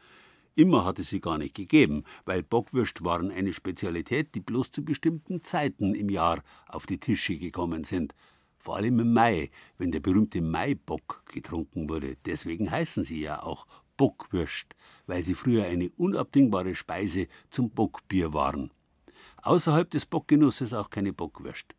[0.56, 4.84] Immer hat es sie gar nicht gegeben, weil Bockwürst waren eine Spezialität, die bloß zu
[4.84, 8.16] bestimmten Zeiten im Jahr auf die Tische gekommen sind.
[8.60, 12.18] Vor allem im Mai, wenn der berühmte Maibock getrunken wurde.
[12.26, 13.66] Deswegen heißen sie ja auch
[13.98, 18.72] Bockwürst, weil sie früher eine unabdingbare Speise zum Bockbier waren.
[19.42, 21.74] Außerhalb des Bockgenusses auch keine Bockwürst.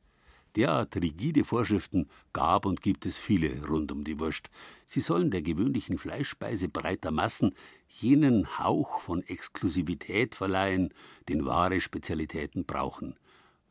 [0.56, 4.50] Derart rigide Vorschriften gab und gibt es viele rund um die Wurst.
[4.86, 7.54] Sie sollen der gewöhnlichen Fleischspeise breiter Massen
[7.86, 10.92] jenen Hauch von Exklusivität verleihen,
[11.28, 13.16] den wahre Spezialitäten brauchen.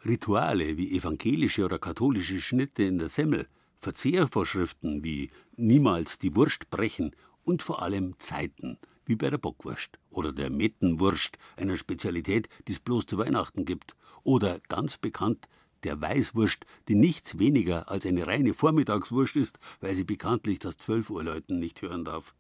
[0.06, 7.16] Rituale wie evangelische oder katholische Schnitte in der Semmel, Verzehrvorschriften wie niemals die Wurst brechen
[7.44, 12.80] und vor allem Zeiten, wie bei der Bockwurst oder der Mettenwurst, einer Spezialität, die es
[12.80, 15.48] bloß zu Weihnachten gibt, oder ganz bekannt
[15.84, 21.10] der Weißwurst, die nichts weniger als eine reine Vormittagswurst ist, weil sie bekanntlich das 12
[21.10, 22.36] Uhr Läuten nicht hören darf.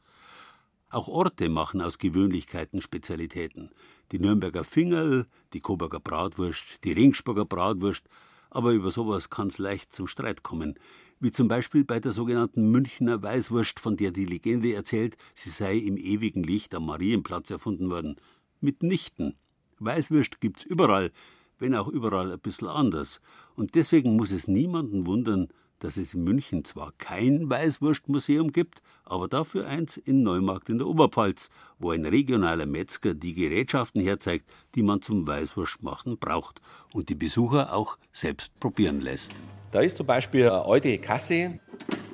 [0.89, 3.71] Auch Orte machen aus Gewöhnlichkeiten Spezialitäten.
[4.11, 8.03] Die Nürnberger Fingerl, die Coburger Bratwurst, die Ringsburger Bratwurst,
[8.49, 10.75] aber über sowas kann's leicht zum Streit kommen.
[11.19, 15.77] Wie zum Beispiel bei der sogenannten Münchner Weißwurst, von der die Legende erzählt, sie sei
[15.77, 18.15] im ewigen Licht am Marienplatz erfunden worden.
[18.61, 19.35] Mitnichten.
[19.79, 21.11] Weißwurst gibt's überall,
[21.59, 23.19] wenn auch überall ein bisschen anders.
[23.55, 29.27] Und deswegen muss es niemanden wundern, dass es in München zwar kein Weißwurstmuseum gibt, aber
[29.27, 34.83] dafür eins in Neumarkt in der Oberpfalz, wo ein regionaler Metzger die Gerätschaften herzeigt, die
[34.83, 36.61] man zum Weißwurstmachen braucht
[36.93, 39.33] und die Besucher auch selbst probieren lässt.
[39.71, 41.59] Da ist zum Beispiel eine alte Kasse.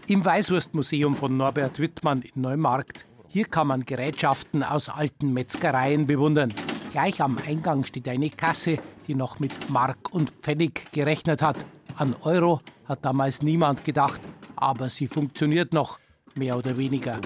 [0.07, 3.05] Im Weißwurstmuseum von Norbert Wittmann in Neumarkt.
[3.27, 6.53] Hier kann man Gerätschaften aus alten Metzgereien bewundern.
[6.91, 11.65] Gleich am Eingang steht eine Kasse, die noch mit Mark und Pfennig gerechnet hat.
[11.95, 14.21] An Euro hat damals niemand gedacht,
[14.55, 15.99] aber sie funktioniert noch,
[16.35, 17.19] mehr oder weniger.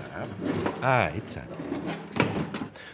[0.81, 1.39] Ah, jetzt.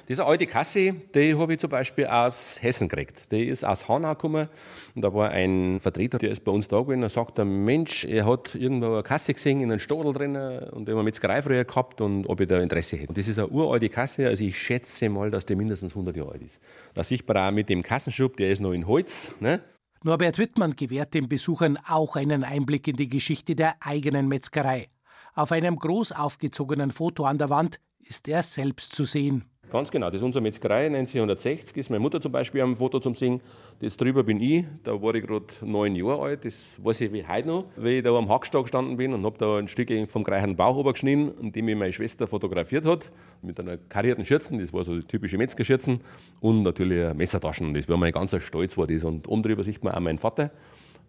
[0.07, 3.31] Diese alte Kasse, die habe ich zum Beispiel aus Hessen gekriegt.
[3.31, 4.49] Die ist aus Hanau gekommen
[4.93, 8.05] und da war ein Vertreter, der ist bei uns da gewesen und sagt, der Mensch,
[8.05, 11.63] er hat irgendwo eine Kasse gesehen in einem Stadel drin und der hat Metzgerei früher
[11.63, 13.13] gehabt und ob ich da Interesse hätte.
[13.13, 16.43] Das ist eine uralte Kasse, also ich schätze mal, dass die mindestens 100 Jahre alt
[16.43, 16.59] ist.
[16.93, 19.31] Da sieht man auch mit dem Kassenschub, der ist noch in Holz.
[19.39, 19.61] Ne?
[20.05, 24.89] Norbert Wittmann gewährt den Besuchern auch einen Einblick in die Geschichte der eigenen Metzgerei.
[25.33, 29.45] Auf einem groß aufgezogenen Foto an der Wand ist er selbst zu sehen.
[29.73, 33.15] Ganz genau, das ist unsere Metzgerei 1960, ist meine Mutter zum Beispiel am Foto zum
[33.15, 33.41] Singen.
[33.79, 37.27] Das drüber bin ich, da war ich gerade neun Jahre alt, das weiß ich wie
[37.27, 40.23] heute noch, weil ich da am Hackstag gestanden bin und habe da ein Stück vom
[40.23, 44.71] gleichen Bauch geschnitten, und die mir meine Schwester fotografiert hat, mit einer karierten Schürzen, das
[44.73, 46.01] war so die typische Metzgerschürzen
[46.39, 49.03] und natürlich Messertaschen, das war mein ganzer Stolz war das.
[49.03, 50.51] Und oben drüber sieht man auch meinen Vater,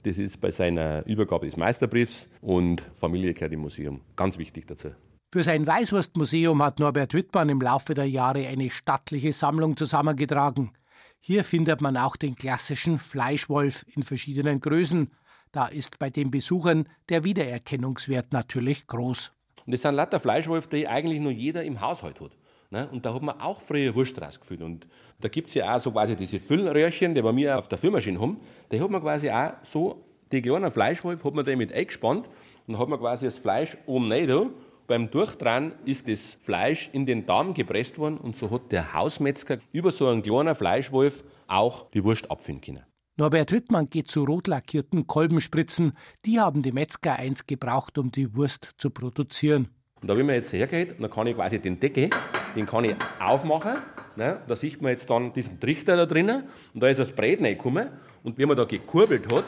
[0.05, 4.89] das ist bei seiner Übergabe des Meisterbriefs und Familie gehört im Museum, ganz wichtig dazu.
[5.35, 10.71] Für sein Weißwurstmuseum hat Norbert Wittmann im Laufe der Jahre eine stattliche Sammlung zusammengetragen.
[11.19, 15.11] Hier findet man auch den klassischen Fleischwolf in verschiedenen Größen.
[15.51, 19.33] Da ist bei den Besuchern der Wiedererkennungswert natürlich groß.
[19.67, 22.31] Und das sind lauter Fleischwolf, die eigentlich nur jeder im Haushalt hat.
[22.71, 22.89] Ne?
[22.93, 24.63] Und da hat man auch früher Wurst rausgefüllt.
[24.63, 24.87] Und
[25.21, 28.21] da gibt es ja auch so quasi diese Füllröhrchen, die wir mir auf der Füllmaschine
[28.21, 28.39] haben.
[28.71, 32.29] Die hat man quasi auch so, die kleinen Fleischwolf hat man damit eingespannt
[32.69, 34.47] und dann hat man quasi das Fleisch oben rein da
[34.87, 39.59] beim Durchdrehen ist das Fleisch in den Darm gepresst worden und so hat der Hausmetzger
[39.73, 42.85] über so einen kleinen Fleischwolf auch die Wurst abfinden können.
[43.17, 45.93] Norbert Wittmann geht zu rot lackierten Kolbenspritzen.
[46.27, 49.69] Die haben die Metzger eins gebraucht, um die Wurst zu produzieren.
[50.03, 52.11] Und da, wenn man jetzt hergeht, dann kann ich quasi den Deckel,
[52.57, 53.79] den kann ich aufmachen.
[54.17, 54.41] Ne?
[54.47, 56.45] Da sieht man jetzt dann diesen Trichter da drinnen
[56.75, 57.89] und da ist das Brät reingekommen.
[58.23, 59.45] Und wenn man da gekurbelt hat,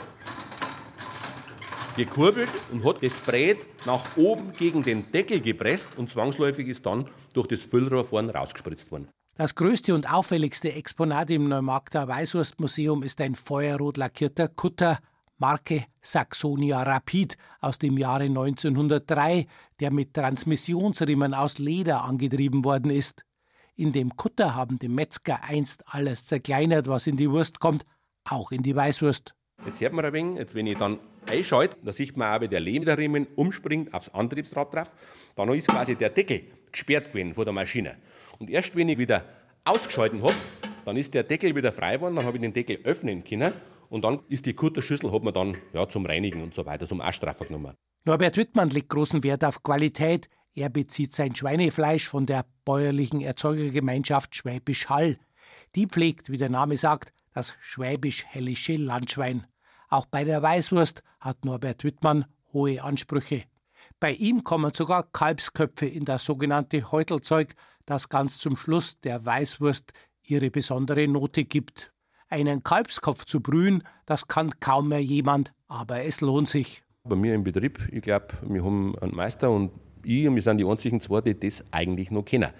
[1.96, 7.08] gekurbelt und hat das Brät nach oben gegen den Deckel gepresst und zwangsläufig ist dann
[7.33, 9.08] durch das Füllrohr vorne rausgespritzt worden.
[9.37, 14.98] Das größte und auffälligste Exponat im Neumarkter Weißwurstmuseum ist ein feuerrot lackierter Kutter
[15.38, 19.46] Marke Saxonia Rapid aus dem Jahre 1903,
[19.81, 23.25] der mit Transmissionsriemen aus Leder angetrieben worden ist.
[23.75, 27.85] In dem Kutter haben die Metzger einst alles zerkleinert, was in die Wurst kommt,
[28.25, 29.35] auch in die Weißwurst.
[29.66, 30.98] Jetzt hört man ein wenig, jetzt, wenn ich dann
[31.29, 34.90] einschalte, da sieht man auch, wie der Lederriemen umspringt aufs Antriebsrad drauf.
[35.35, 37.96] Dann ist quasi der Deckel gesperrt gewesen von der Maschine.
[38.38, 39.24] Und erst wenn ich wieder
[39.64, 40.35] ausgeschalten habe,
[40.85, 43.52] dann ist der Deckel wieder frei geworden, dann habe ich den Deckel öffnen können
[43.88, 47.00] und dann ist die Kutterschüssel hat man dann ja, zum Reinigen und so weiter, zum
[47.00, 47.74] Ausstraffer genommen.
[48.04, 50.29] Norbert Wittmann legt großen Wert auf Qualität.
[50.54, 55.18] Er bezieht sein Schweinefleisch von der bäuerlichen Erzeugergemeinschaft Schwäbisch Hall.
[55.74, 59.46] Die pflegt, wie der Name sagt, das schwäbisch-hellische Landschwein.
[59.88, 63.44] Auch bei der Weißwurst hat Norbert Wittmann hohe Ansprüche.
[64.00, 69.92] Bei ihm kommen sogar Kalbsköpfe in das sogenannte Häutelzeug, das ganz zum Schluss der Weißwurst
[70.24, 71.92] ihre besondere Note gibt.
[72.28, 76.82] Einen Kalbskopf zu brühen, das kann kaum mehr jemand, aber es lohnt sich.
[77.04, 79.70] Bei mir im Betrieb, ich glaube, wir haben einen Meister und
[80.02, 82.50] ich und wir sind die einzigen zwei, die das eigentlich noch kennen,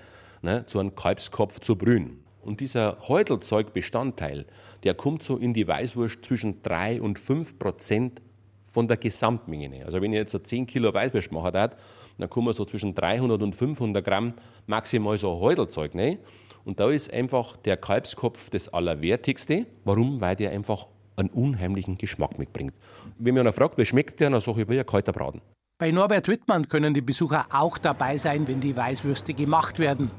[0.43, 2.25] ne, so einen Kalbskopf zu brühen.
[2.43, 4.47] Und dieser Häutelzeugbestandteil,
[4.87, 8.23] der kommt so in die Weißwurst zwischen 3 und 5 Prozent
[8.69, 9.85] von der Gesamtmenge.
[9.85, 13.57] Also wenn ich jetzt so 10 Kilo Weißwurst mache, dann kommen so zwischen 300 und
[13.57, 14.35] 500 Gramm
[14.67, 15.95] maximal so Häutelzeug.
[15.95, 16.19] Ne?
[16.65, 19.67] Und da ist einfach der Kalbskopf das Allerwertigste.
[19.85, 20.21] Warum?
[20.21, 22.75] Weil der einfach einen unheimlichen Geschmack mitbringt.
[23.19, 25.41] Wenn mich einer fragt, wie schmeckt der, dann sage ich, wie ein kalter Braten.
[25.79, 30.11] Bei Norbert Wittmann können die Besucher auch dabei sein, wenn die Weißwürste gemacht werden.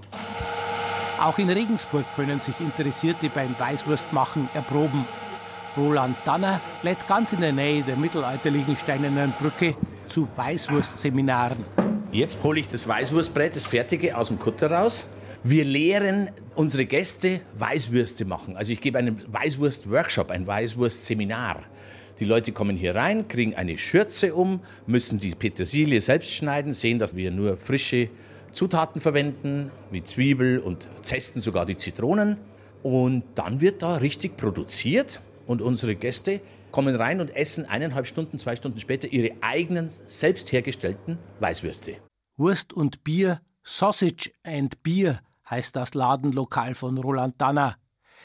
[1.19, 5.03] Auch in Regensburg können sich Interessierte beim Weißwurstmachen erproben.
[5.75, 11.65] Roland Danner lädt ganz in der Nähe der mittelalterlichen Steinernen Brücke zu Weißwurstseminaren.
[12.11, 15.07] Jetzt hole ich das Weißwurstbrett, das fertige, aus dem Kutter raus.
[15.43, 18.55] Wir lehren unsere Gäste Weißwürste machen.
[18.55, 21.63] Also ich gebe einen Weißwurst-Workshop, ein Weißwurst-Seminar.
[22.19, 26.99] Die Leute kommen hier rein, kriegen eine Schürze um, müssen die Petersilie selbst schneiden, sehen,
[26.99, 28.09] dass wir nur frische
[28.57, 32.37] Zutaten verwenden, wie Zwiebel und zesten sogar die Zitronen.
[32.81, 36.41] Und dann wird da richtig produziert und unsere Gäste
[36.71, 41.97] kommen rein und essen eineinhalb Stunden, zwei Stunden später ihre eigenen selbst hergestellten Weißwürste.
[42.35, 47.77] Wurst und Bier, Sausage and Bier heißt das Ladenlokal von Roland Danner.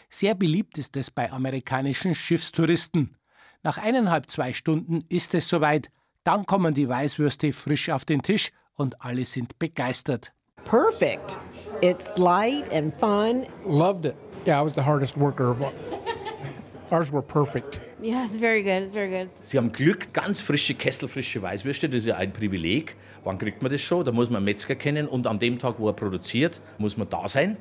[0.08, 3.18] Sehr beliebt ist es bei amerikanischen Schiffstouristen.
[3.62, 5.90] Nach eineinhalb, zwei Stunden ist es soweit.
[6.24, 10.32] Dann kommen die Weißwürste frisch auf den Tisch und alle sind begeistert.
[10.64, 11.38] Perfect.
[11.80, 13.46] It's light and fun.
[13.66, 14.14] Loved it.
[14.46, 15.72] Yeah, I was the hardest worker of all.
[16.90, 17.80] Ours were perfect.
[18.02, 18.82] Yeah, it's very good.
[18.82, 19.30] It's very good.
[19.42, 21.88] Sie haben Glück, ganz frische, kesselfrische Weißwürste.
[21.88, 22.96] Das ist ja ein Privileg.
[23.24, 24.04] Wann kriegt man das schon?
[24.04, 27.08] Da muss man einen Metzger kennen und an dem Tag, wo er produziert, muss man
[27.08, 27.56] da sein.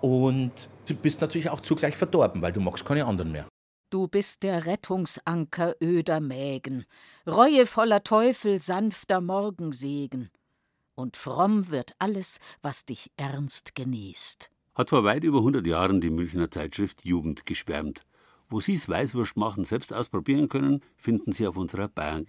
[0.00, 3.46] Und du bist natürlich auch zugleich verdorben, weil du magst keine anderen mehr.
[3.90, 6.84] Du bist der Rettungsanker öder Mägen,
[7.26, 10.30] reuevoller Teufel sanfter Morgensegen.
[10.96, 14.50] Und fromm wird alles, was dich ernst genießt.
[14.74, 18.02] Hat vor weit über 100 Jahren die Münchner Zeitschrift Jugend geschwärmt.
[18.48, 22.24] Wo Sie's Weißwurst machen selbst ausprobieren können, finden Sie auf unserer Bayern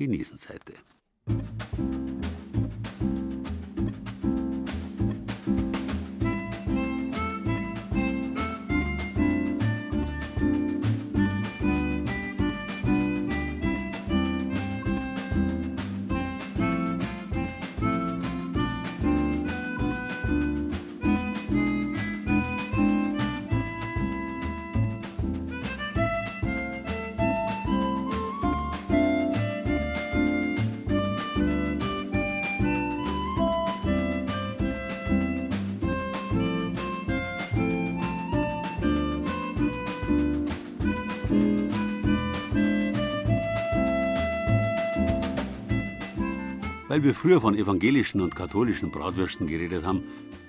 [46.87, 50.03] Weil wir früher von evangelischen und katholischen Bratwürsten geredet haben,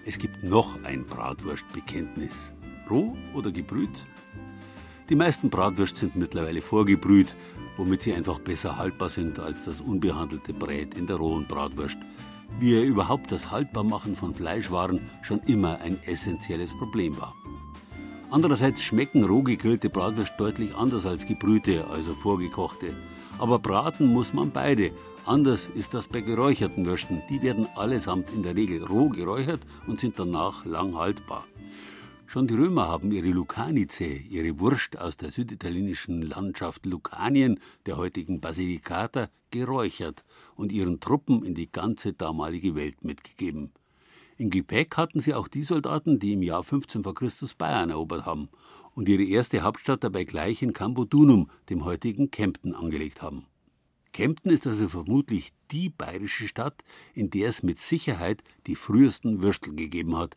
[0.07, 2.51] es gibt noch ein Bratwurstbekenntnis.
[2.89, 4.07] Roh oder gebrüht?
[5.09, 7.35] Die meisten Bratwürste sind mittlerweile vorgebrüht,
[7.77, 11.97] womit sie einfach besser haltbar sind als das unbehandelte Brät in der rohen Bratwurst.
[12.61, 17.35] Wie ja überhaupt das Haltbarmachen von Fleischwaren schon immer ein essentielles Problem war.
[18.31, 22.95] Andererseits schmecken roh gegrillte Bratwürste deutlich anders als gebrühte, also vorgekochte.
[23.39, 24.93] Aber braten muss man beide,
[25.25, 27.23] Anders ist das bei geräucherten Würsten.
[27.29, 31.45] Die werden allesamt in der Regel roh geräuchert und sind danach lang haltbar.
[32.27, 38.41] Schon die Römer haben ihre Lucanice, ihre Wurst aus der süditalienischen Landschaft Lucanien, der heutigen
[38.41, 43.73] Basilicata, geräuchert und ihren Truppen in die ganze damalige Welt mitgegeben.
[44.37, 47.13] Im Gepäck hatten sie auch die Soldaten, die im Jahr 15 v.
[47.13, 47.31] Chr.
[47.57, 48.51] Bayern erobert haben
[48.95, 53.47] und ihre erste Hauptstadt dabei gleich in Cambodunum, dem heutigen Kempten, angelegt haben.
[54.13, 56.83] Kempten ist also vermutlich die bayerische Stadt,
[57.15, 60.37] in der es mit Sicherheit die frühesten Würstel gegeben hat.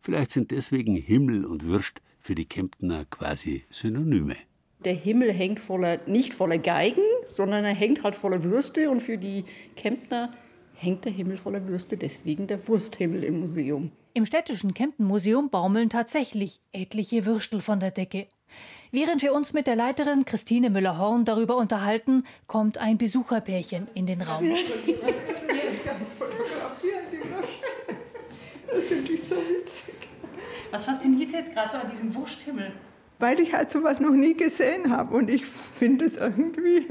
[0.00, 4.36] Vielleicht sind deswegen Himmel und Würst für die Kemptener quasi Synonyme.
[4.84, 9.16] Der Himmel hängt voller, nicht voller Geigen, sondern er hängt halt voller Würste und für
[9.16, 9.44] die
[9.76, 10.32] Kemptner
[10.74, 13.92] hängt der Himmel voller Würste, deswegen der Wursthimmel im Museum.
[14.14, 18.26] Im städtischen Kempten-Museum baumeln tatsächlich etliche Würstel von der Decke.
[18.90, 24.20] Während wir uns mit der Leiterin Christine Müller-Horn darüber unterhalten, kommt ein Besucherpärchen in den
[24.20, 24.50] Raum.
[28.70, 29.94] Das finde ich so witzig.
[30.70, 32.72] Was fasziniert Sie jetzt gerade so an diesem Wursthimmel?
[33.18, 36.86] Weil ich halt sowas noch nie gesehen habe und ich finde es irgendwie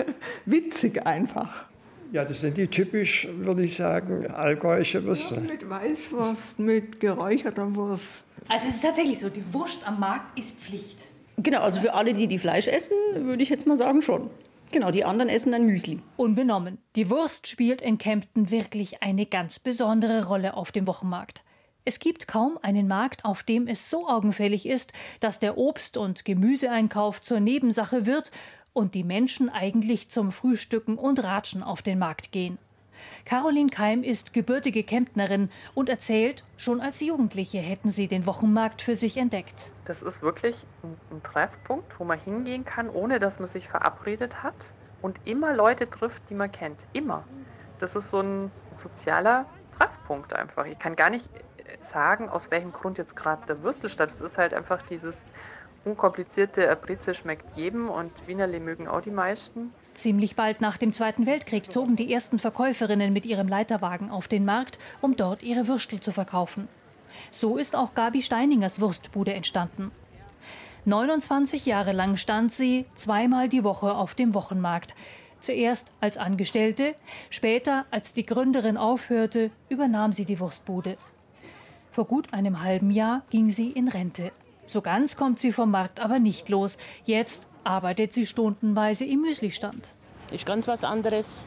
[0.46, 1.66] witzig einfach.
[2.12, 5.36] Ja, das sind die typisch, würde ich sagen, allgäuische Würste.
[5.36, 8.26] Ja, mit Weißwurst, mit geräucherter Wurst.
[8.48, 10.98] Also es ist tatsächlich so, die Wurst am Markt ist Pflicht.
[11.38, 14.30] Genau, also für alle, die die Fleisch essen, würde ich jetzt mal sagen schon.
[14.72, 16.00] Genau, die anderen essen ein Müsli.
[16.16, 16.78] Unbenommen.
[16.96, 21.44] Die Wurst spielt in Kempten wirklich eine ganz besondere Rolle auf dem Wochenmarkt.
[21.84, 26.26] Es gibt kaum einen Markt, auf dem es so augenfällig ist, dass der Obst- und
[26.26, 28.32] Gemüseeinkauf zur Nebensache wird
[28.72, 32.58] und die Menschen eigentlich zum Frühstücken und Ratschen auf den Markt gehen.
[33.26, 38.96] Caroline Keim ist gebürtige Kemptnerin und erzählt, schon als Jugendliche hätten sie den Wochenmarkt für
[38.96, 39.72] sich entdeckt.
[39.86, 44.74] Das ist wirklich ein, Treffpunkt, wo man hingehen kann, ohne dass man sich verabredet hat
[45.02, 46.86] und immer Leute trifft, die man kennt.
[46.94, 47.24] Immer.
[47.80, 49.46] Das ist so ein sozialer
[49.78, 50.66] Treffpunkt einfach.
[50.66, 51.30] Ich kann gar nicht
[51.80, 54.12] sagen, aus welchem Grund jetzt gerade der Würstel statt.
[54.12, 55.26] Es ist halt einfach dieses
[55.86, 59.74] unkomplizierte Brezel schmeckt jedem und Wienerle mögen auch die meisten.
[59.94, 64.46] Ziemlich bald nach dem Zweiten Weltkrieg zogen die ersten Verkäuferinnen mit ihrem Leiterwagen auf den
[64.46, 66.70] Markt, um dort ihre Würstel zu verkaufen.
[67.30, 69.92] So ist auch Gabi Steiningers Wurstbude entstanden.
[70.86, 74.96] 29 Jahre lang stand sie zweimal die Woche auf dem Wochenmarkt.
[75.40, 76.96] Zuerst als Angestellte,
[77.30, 80.98] später, als die Gründerin aufhörte, übernahm sie die Wurstbude.
[81.92, 84.32] Vor gut einem halben Jahr ging sie in Rente.
[84.66, 86.78] So ganz kommt sie vom Markt aber nicht los.
[87.06, 89.94] Jetzt arbeitet sie stundenweise im Müslistand.
[90.32, 91.46] Ist ganz was anderes.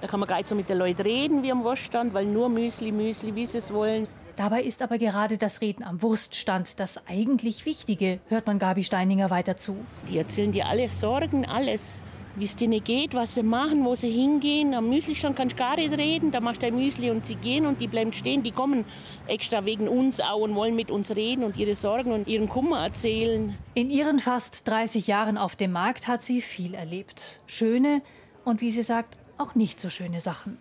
[0.00, 2.48] Da kann man gar nicht so mit den Leuten reden wie am Wurststand, weil nur
[2.48, 4.06] Müsli, Müsli, wie sie es wollen.
[4.36, 9.30] Dabei ist aber gerade das Reden am Wurststand das eigentlich Wichtige, hört man Gabi Steininger
[9.30, 9.76] weiter zu.
[10.08, 12.04] Die erzählen dir alle Sorgen, alles
[12.38, 14.74] wie es denen geht, was sie machen, wo sie hingehen.
[14.74, 16.30] Am Müslistand kannst du gar nicht reden.
[16.30, 18.42] Da machst du ein Müsli und sie gehen und die bleiben stehen.
[18.42, 18.84] Die kommen
[19.26, 22.80] extra wegen uns auch und wollen mit uns reden und ihre Sorgen und ihren Kummer
[22.84, 23.56] erzählen.
[23.74, 27.40] In ihren fast 30 Jahren auf dem Markt hat sie viel erlebt.
[27.46, 28.02] Schöne
[28.44, 30.58] und wie sie sagt, auch nicht so schöne Sachen.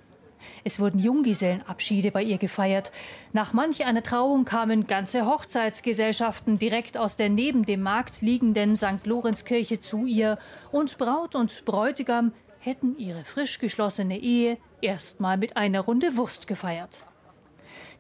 [0.64, 2.92] Es wurden Junggesellenabschiede bei ihr gefeiert.
[3.34, 9.06] Nach manch einer Trauung kamen ganze Hochzeitsgesellschaften direkt aus der neben dem Markt liegenden St.
[9.06, 10.38] Lorenzkirche zu ihr
[10.72, 17.06] und Braut und Bräutigam hätten ihre frisch geschlossene Ehe erstmal mit einer Runde Wurst gefeiert.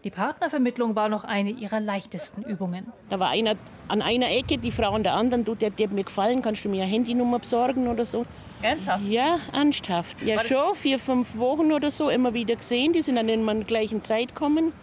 [0.04, 2.86] Die Partnervermittlung war noch eine ihrer leichtesten Übungen.
[3.10, 3.56] Da war einer
[3.88, 6.70] an einer Ecke, die Frau an der anderen, du, der, der mir gefallen, kannst du
[6.70, 8.26] mir eine Handynummer besorgen oder so.
[8.62, 9.06] Ernsthaft?
[9.08, 10.22] Ja, ernsthaft.
[10.24, 12.92] Ja, schon vier, fünf Wochen oder so immer wieder gesehen.
[12.92, 14.74] Die sind dann immer in der gleichen Zeit gekommen.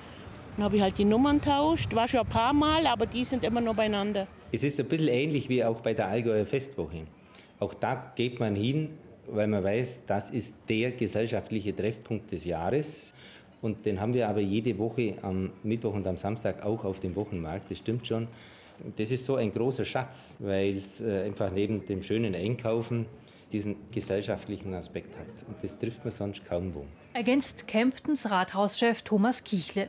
[0.57, 1.93] Dann habe ich halt die Nummern tauscht.
[1.93, 4.29] War schon ein paar Mal, aber die sind immer noch beieinander.
[4.53, 7.03] Es ist ein bisschen ähnlich wie auch bei der Allgäuer Festwoche.
[7.59, 8.91] Auch da geht man hin,
[9.27, 13.13] weil man weiß, das ist der gesellschaftliche Treffpunkt des Jahres.
[13.61, 17.17] Und den haben wir aber jede Woche am Mittwoch und am Samstag auch auf dem
[17.17, 17.73] Wochenmarkt.
[17.73, 18.29] Das stimmt schon.
[18.97, 23.07] Das ist so ein großer Schatz, weil es äh, einfach neben dem schönen Einkaufen
[23.55, 25.49] diesen gesellschaftlichen Aspekt hat.
[25.49, 26.85] Und das trifft man sonst kaum wo.
[27.13, 29.89] Ergänzt Kemptens Rathauschef Thomas Kichle.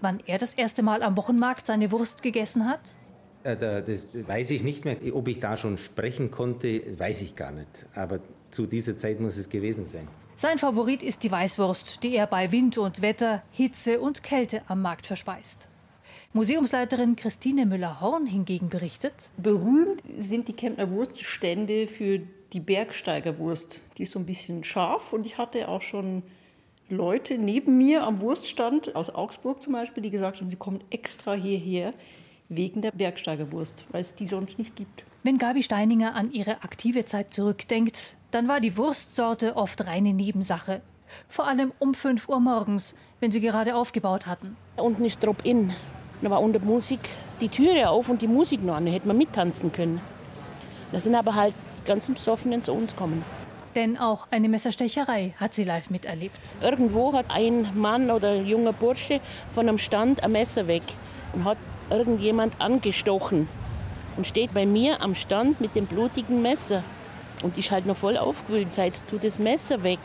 [0.00, 2.80] Wann er das erste Mal am Wochenmarkt seine Wurst gegessen hat?
[3.42, 4.96] Äh, das weiß ich nicht mehr.
[5.12, 7.86] Ob ich da schon sprechen konnte, weiß ich gar nicht.
[7.94, 10.06] Aber zu dieser Zeit muss es gewesen sein.
[10.36, 14.80] Sein Favorit ist die Weißwurst, die er bei Wind und Wetter, Hitze und Kälte am
[14.80, 15.68] Markt verspeist.
[16.32, 22.20] Museumsleiterin Christine Müller-Horn hingegen berichtet: Berühmt sind die Kempner Wurststände für
[22.52, 23.82] die Bergsteigerwurst.
[23.98, 26.22] Die ist so ein bisschen scharf und ich hatte auch schon
[26.88, 31.34] Leute neben mir am Wurststand aus Augsburg zum Beispiel, die gesagt haben, sie kommen extra
[31.34, 31.94] hierher
[32.48, 35.04] wegen der Bergsteigerwurst, weil es die sonst nicht gibt.
[35.22, 40.82] Wenn Gabi Steininger an ihre aktive Zeit zurückdenkt, dann war die Wurstsorte oft reine Nebensache.
[41.28, 44.56] Vor allem um 5 Uhr morgens, wenn sie gerade aufgebaut hatten.
[44.76, 45.72] Unten ist Drop-In.
[46.22, 47.00] Da war unter Musik
[47.40, 48.86] die Türe auf und die Musik noch an.
[48.86, 50.00] Da hätte man mittanzen können.
[50.92, 51.54] Das sind aber halt
[51.84, 53.24] ganz Besoffenen zu uns kommen.
[53.74, 56.40] Denn auch eine Messerstecherei hat sie live miterlebt.
[56.60, 59.20] Irgendwo hat ein Mann oder ein junger Bursche
[59.54, 60.82] von einem Stand ein Messer weg
[61.32, 61.58] und hat
[61.88, 63.48] irgendjemand angestochen
[64.16, 66.82] und steht bei mir am Stand mit dem blutigen Messer.
[67.42, 70.00] Und ist halt noch voll aufgewühlt, seit tut das Messer weg.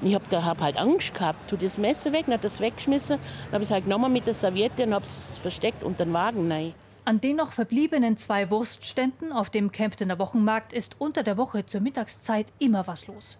[0.00, 2.60] Und ich habe da hab halt Angst gehabt, tut das Messer weg, dann hat das
[2.60, 6.04] weggeschmissen, dann habe ich es halt genommen mit der Serviette und habe es versteckt unter
[6.04, 6.74] den Wagen rein.
[7.06, 11.80] An den noch verbliebenen zwei Wurstständen auf dem Kemptener Wochenmarkt ist unter der Woche zur
[11.80, 13.38] Mittagszeit immer was los.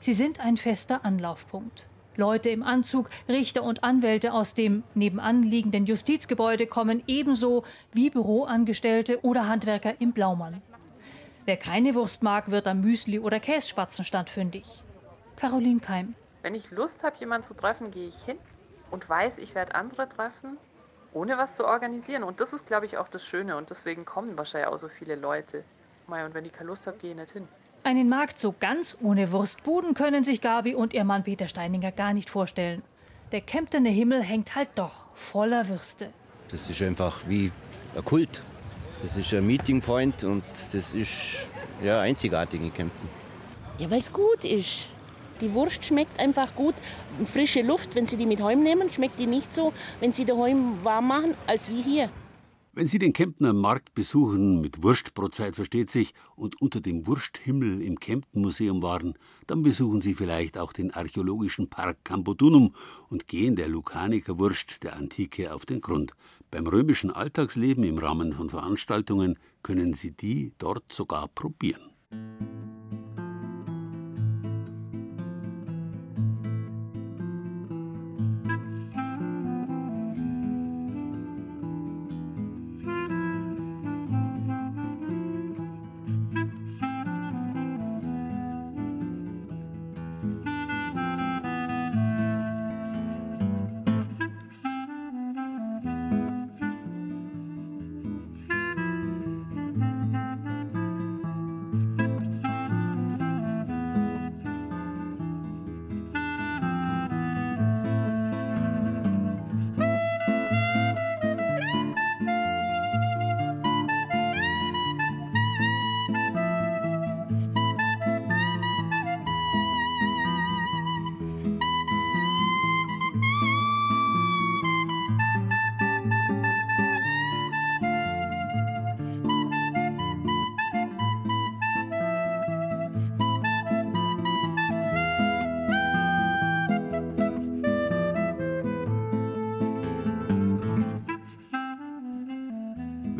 [0.00, 1.86] Sie sind ein fester Anlaufpunkt.
[2.16, 9.24] Leute im Anzug, Richter und Anwälte aus dem nebenan liegenden Justizgebäude kommen ebenso wie Büroangestellte
[9.24, 10.60] oder Handwerker im Blaumann.
[11.46, 14.84] Wer keine Wurst mag, wird am Müsli- oder Kässpatzenstand fündig.
[15.36, 16.14] Caroline Keim.
[16.42, 18.36] Wenn ich Lust habe, jemanden zu treffen, gehe ich hin
[18.90, 20.58] und weiß, ich werde andere treffen,
[21.12, 22.22] ohne was zu organisieren.
[22.22, 23.56] Und das ist, glaube ich, auch das Schöne.
[23.56, 25.64] Und deswegen kommen wahrscheinlich auch so viele Leute.
[26.06, 27.48] Mei, und wenn ich keine Lust habe, gehe ich nicht hin.
[27.82, 32.12] Einen Markt so ganz ohne Wurstbuden können sich Gabi und ihr Mann Peter Steininger gar
[32.12, 32.82] nicht vorstellen.
[33.32, 36.10] Der Kemptener Himmel hängt halt doch voller Würste.
[36.50, 37.52] Das ist einfach wie
[37.96, 38.42] ein Kult.
[39.00, 41.48] Das ist ein Meeting Point und das ist
[41.82, 43.08] ja einzigartig in Kempten.
[43.78, 44.88] Ja, weil es gut ist.
[45.40, 46.74] Die Wurst schmeckt einfach gut.
[47.26, 50.84] Frische Luft, wenn Sie die mit heim nehmen, schmeckt die nicht so, wenn Sie daheim
[50.84, 52.10] warm machen, als wie hier.
[52.72, 57.98] Wenn Sie den Kemptner Markt besuchen, mit Wurstbrotzeit versteht sich, und unter dem Wursthimmel im
[57.98, 59.14] Kempten-Museum waren,
[59.48, 62.72] dann besuchen Sie vielleicht auch den archäologischen Park Campodunum
[63.08, 66.12] und gehen der Lucaniker Wurst der Antike auf den Grund.
[66.52, 71.90] Beim römischen Alltagsleben im Rahmen von Veranstaltungen können Sie die dort sogar probieren.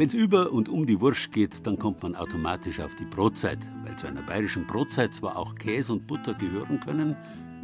[0.01, 3.59] Wenn es über und um die Wurst geht, dann kommt man automatisch auf die Brotzeit,
[3.85, 7.15] weil zu einer bayerischen Brotzeit zwar auch Käse und Butter gehören können,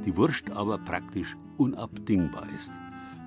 [0.05, 2.72] die Wurst aber praktisch unabdingbar ist.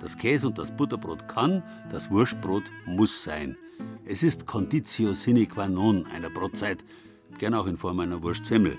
[0.00, 3.56] Das Käse- und das Butterbrot kann, das Wurstbrot muss sein.
[4.04, 6.84] Es ist Conditio sine qua non einer Brotzeit,
[7.36, 8.78] gern auch in Form einer Wurstsemmel.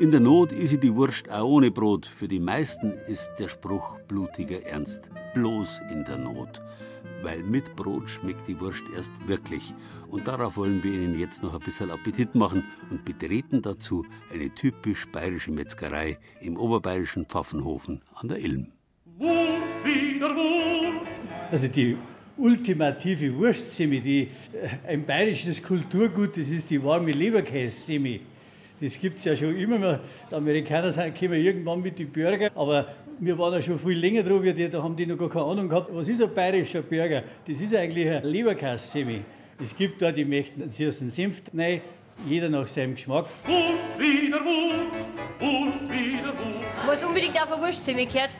[0.00, 2.06] In der Not isse die Wurst auch ohne Brot.
[2.06, 5.10] Für die meisten ist der Spruch blutiger Ernst.
[5.32, 6.60] Bloß in der Not
[7.22, 9.74] weil mit Brot schmeckt die Wurst erst wirklich.
[10.08, 14.54] Und darauf wollen wir Ihnen jetzt noch ein bisschen Appetit machen und betreten dazu eine
[14.54, 18.66] typisch bayerische Metzgerei im oberbayerischen Pfaffenhofen an der Ilm.
[19.18, 21.20] Wurst wieder Wurst.
[21.50, 21.96] Also die
[22.36, 28.20] ultimative Wurstsemi, die äh, ein bayerisches Kulturgut, das ist die warme Leberkässemi.
[28.80, 30.00] Das gibt es ja schon immer mehr.
[30.28, 32.88] Die Amerikaner sind, kommen irgendwann mit den Burger, aber
[33.24, 35.68] wir waren ja schon viel länger wie die, da haben die noch gar keine Ahnung
[35.68, 37.22] gehabt, was ist ein bayerischer Burger?
[37.46, 39.20] Das ist eigentlich ein Leberkassemi.
[39.60, 41.82] Es gibt da, die möchten einen süßen Senf rein,
[42.26, 43.26] jeder nach seinem Geschmack.
[43.44, 45.04] Wurst wieder Wurst,
[45.38, 46.68] Wurst wieder Wurst.
[46.84, 48.30] Was unbedingt auf eine Wurstsemi gehört,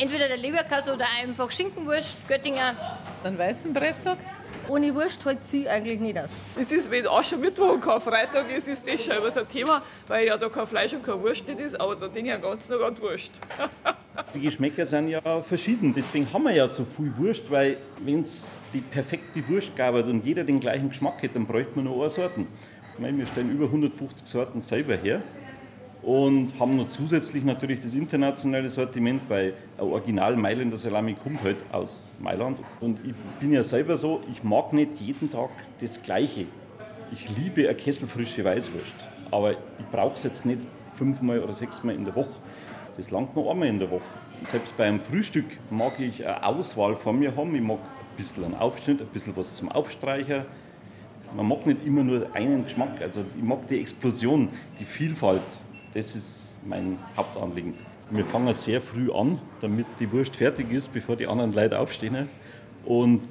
[0.00, 2.74] entweder der Leberkass oder einfach Schinkenwurst, Göttinger.
[3.22, 4.18] Einen weißen Presssack.
[4.66, 6.30] Ohne Wurst hält sie eigentlich nicht aus.
[6.58, 9.82] Es ist, wenn Aschermittwoch und kein Freitag ist, ist das schon immer so ein Thema,
[10.08, 12.42] weil ja da kein Fleisch und kein Wurst nicht ist, aber da denke ich den
[12.42, 13.32] ganzen Tag an Wurst.
[14.34, 18.62] die Geschmäcker sind ja verschieden, deswegen haben wir ja so viel Wurst, weil wenn es
[18.72, 22.10] die perfekte Wurst gab und jeder den gleichen Geschmack hätte, dann bräuchte man nur eine
[22.10, 22.46] Sorten.
[22.94, 25.22] Ich meine, wir stellen über 150 Sorten selber her
[26.02, 31.56] und haben noch zusätzlich natürlich das internationale Sortiment, weil ein Original Mailänder Salami kommt halt
[31.72, 32.58] aus Mailand.
[32.80, 35.50] Und ich bin ja selber so, ich mag nicht jeden Tag
[35.80, 36.46] das Gleiche.
[37.12, 38.94] Ich liebe eine kesselfrische Weißwurst,
[39.30, 40.60] aber ich brauche es jetzt nicht
[40.94, 42.34] fünfmal oder sechsmal in der Woche.
[42.96, 44.02] Das langt noch einmal in der Woche.
[44.44, 47.54] Selbst beim Frühstück mag ich eine Auswahl von mir haben.
[47.54, 50.44] Ich mag ein bisschen einen Aufschnitt, ein bisschen was zum Aufstreichen.
[51.34, 53.00] Man mag nicht immer nur einen Geschmack.
[53.00, 55.42] Also ich mag die Explosion, die Vielfalt
[55.96, 57.72] das ist mein Hauptanliegen.
[58.10, 62.28] Wir fangen sehr früh an, damit die Wurst fertig ist, bevor die anderen Leute aufstehen.
[62.84, 63.22] Und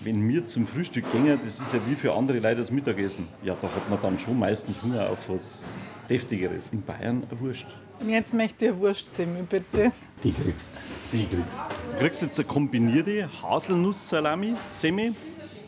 [0.00, 3.26] wenn wir zum Frühstück gehen, das ist ja wie für andere Leute das Mittagessen.
[3.42, 5.68] Ja, da hat man dann schon meistens Hunger auf was
[6.08, 6.68] Deftigeres.
[6.68, 7.66] In Bayern eine Wurst.
[8.00, 9.92] Und jetzt möchte ich eine Wurstsemmel, bitte.
[10.22, 10.80] Die kriegst
[11.12, 15.14] Die kriegst Du kriegst jetzt eine kombinierte Haselnuss-Salami-Semmel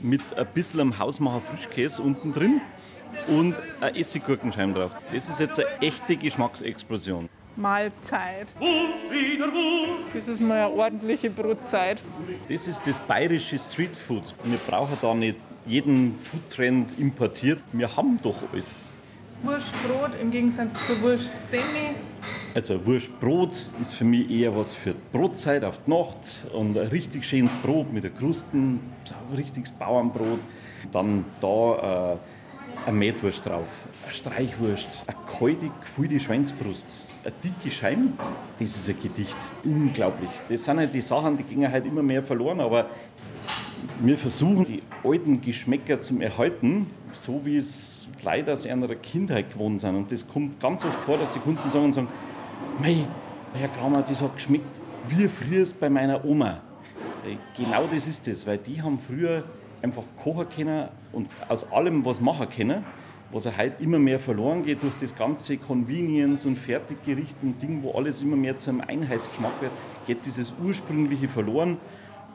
[0.01, 2.61] mit ein bisschen am Hausmacher Frischkäse unten drin
[3.29, 4.93] und eine Essiggurkenscheibe drauf.
[5.13, 7.29] Das ist jetzt eine echte Geschmacksexplosion.
[7.57, 8.49] Mahlzeit.
[10.13, 12.03] Das ist mal eine ordentliche Brotzeit.
[12.49, 14.35] Das ist das bayerische Streetfood.
[14.45, 17.61] Wir brauchen da nicht jeden Foodtrend importiert.
[17.73, 18.91] Wir haben doch alles.
[19.43, 21.95] Wurstbrot im Gegensatz zur Wurstsemi.
[22.55, 27.27] Also Wurstbrot ist für mich eher was für Brotzeit auf die Nacht und ein richtig
[27.27, 28.81] schönes Brot mit der Krusten,
[29.31, 30.41] ein richtiges Bauernbrot.
[30.91, 33.67] Dann da äh, eine Mettwurst drauf,
[34.05, 38.09] eine Streichwurst, eine kalte, gefüllte Schweinsbrust, eine dicke Scheibe.
[38.59, 39.37] Das ist ein Gedicht.
[39.65, 40.31] Unglaublich.
[40.49, 42.89] Das sind halt die Sachen, die gehen halt immer mehr verloren, aber
[44.01, 49.81] wir versuchen, die alten Geschmäcker zu erhalten, so wie es leider aus einer Kindheit gewohnt
[49.81, 49.97] sind.
[49.97, 52.09] Und das kommt ganz oft vor, dass die Kunden sagen und sagen,
[52.81, 53.07] Mei,
[53.55, 54.65] Herr Kramer, das hat geschmeckt
[55.09, 56.61] wie früher bei meiner Oma.
[57.27, 59.45] Äh, genau das ist es, weil die haben früher
[59.83, 62.85] einfach kochen können und aus allem was machen können,
[63.33, 67.83] was ja heute immer mehr verloren geht durch das ganze Convenience und Fertiggericht und Ding,
[67.83, 69.73] wo alles immer mehr zu einem Einheitsgeschmack wird,
[70.07, 71.79] geht dieses ursprüngliche verloren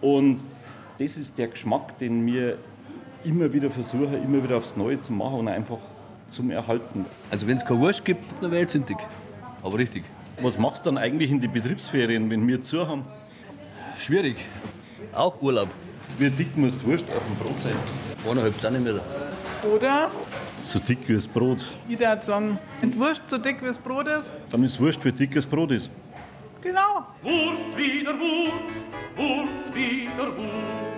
[0.01, 0.39] und
[1.01, 2.57] das ist der Geschmack, den wir
[3.23, 5.79] immer wieder versuchen, immer wieder aufs Neue zu machen und einfach
[6.29, 7.05] zum Erhalten.
[7.31, 8.97] Also wenn es keine Wurst gibt, dann wäre ich zündig.
[9.63, 10.03] Aber richtig.
[10.41, 13.03] Was machst du dann eigentlich in die Betriebsferien, wenn wir zu haben?
[13.97, 14.35] Schwierig.
[15.13, 15.69] Auch Urlaub.
[16.19, 17.73] Wie dick muss die Wurst auf dem Brot sein?
[18.23, 19.01] Eineinhalb Zentimeter.
[19.75, 20.11] Oder?
[20.55, 21.65] So dick wie das Brot.
[21.89, 24.31] Ich würde sagen, wenn die Wurst so dick wie das Brot ist.
[24.51, 25.89] Dann ist Wurst, wie dick das Brot ist.
[26.61, 27.07] Genau.
[27.23, 28.79] Wurst wieder Wurst,
[29.15, 30.90] Wurst wieder Wurst.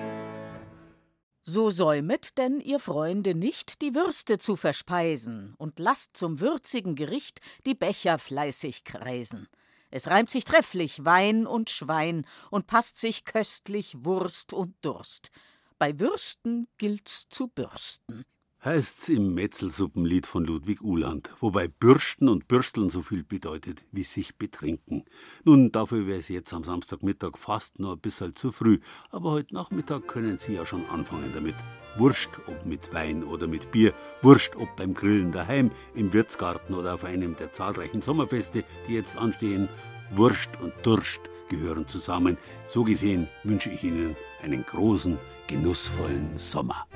[1.46, 7.42] So säumet denn ihr Freunde nicht, die Würste zu verspeisen, und lasst zum würzigen Gericht
[7.66, 9.50] die Becher fleißig kreisen.
[9.92, 15.32] Es reimt sich trefflich Wein und Schwein und passt sich köstlich Wurst und Durst.
[15.78, 18.24] Bei Würsten gilt's zu bürsten
[18.66, 24.38] heißt's im Metzelsuppenlied von Ludwig Uhland, wobei Bürsten und Bürsteln so viel bedeutet wie sich
[24.38, 25.04] betrinken.
[25.44, 28.80] Nun, dafür wäre es jetzt am Samstagmittag fast noch ein bisschen zu früh,
[29.12, 31.56] aber heute Nachmittag können Sie ja schon anfangen damit.
[31.98, 36.94] Wurscht, ob mit Wein oder mit Bier, wurscht, ob beim Grillen daheim, im Wirtsgarten oder
[36.94, 39.68] auf einem der zahlreichen Sommerfeste, die jetzt anstehen.
[40.12, 42.38] Wurscht und Durst gehören zusammen.
[42.68, 46.88] So gesehen wünsche ich Ihnen einen großen, genussvollen Sommer.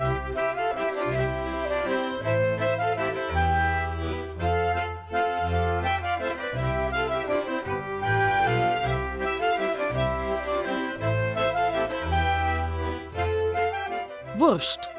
[14.47, 14.89] Wurscht.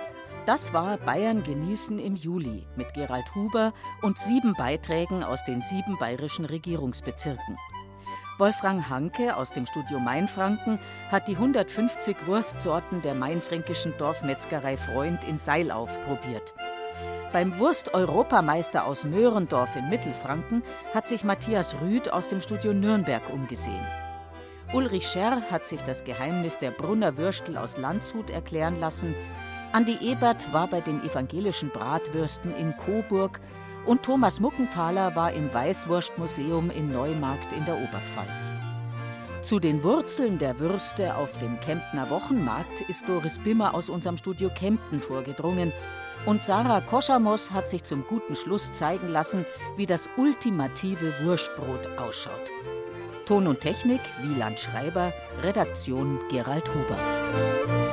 [0.44, 3.72] Das war Bayern genießen im Juli mit Gerald Huber
[4.02, 7.56] und sieben Beiträgen aus den sieben bayerischen Regierungsbezirken.
[8.36, 10.78] Wolfgang Hanke aus dem Studio Mainfranken
[11.10, 16.52] hat die 150 Wurstsorten der mainfränkischen Dorfmetzgerei Freund in Seilauf probiert.
[17.32, 23.86] Beim Wurst-Europameister aus Möhrendorf in Mittelfranken hat sich Matthias Rüd aus dem Studio Nürnberg umgesehen.
[24.74, 29.14] Ulrich Scherr hat sich das Geheimnis der Brunner Würstel aus Landshut erklären lassen.
[29.72, 33.40] Andi Ebert war bei den evangelischen Bratwürsten in Coburg
[33.86, 38.54] und Thomas Muckenthaler war im Weißwurstmuseum in Neumarkt in der Oberpfalz.
[39.40, 44.50] Zu den Wurzeln der Würste auf dem Kemptner Wochenmarkt ist Doris Bimmer aus unserem Studio
[44.54, 45.72] Kempten vorgedrungen
[46.26, 49.46] und Sarah Koschamos hat sich zum guten Schluss zeigen lassen,
[49.76, 52.52] wie das ultimative Wurstbrot ausschaut.
[53.28, 55.12] Ton und Technik Wieland Schreiber,
[55.42, 57.87] Redaktion Gerald Huber.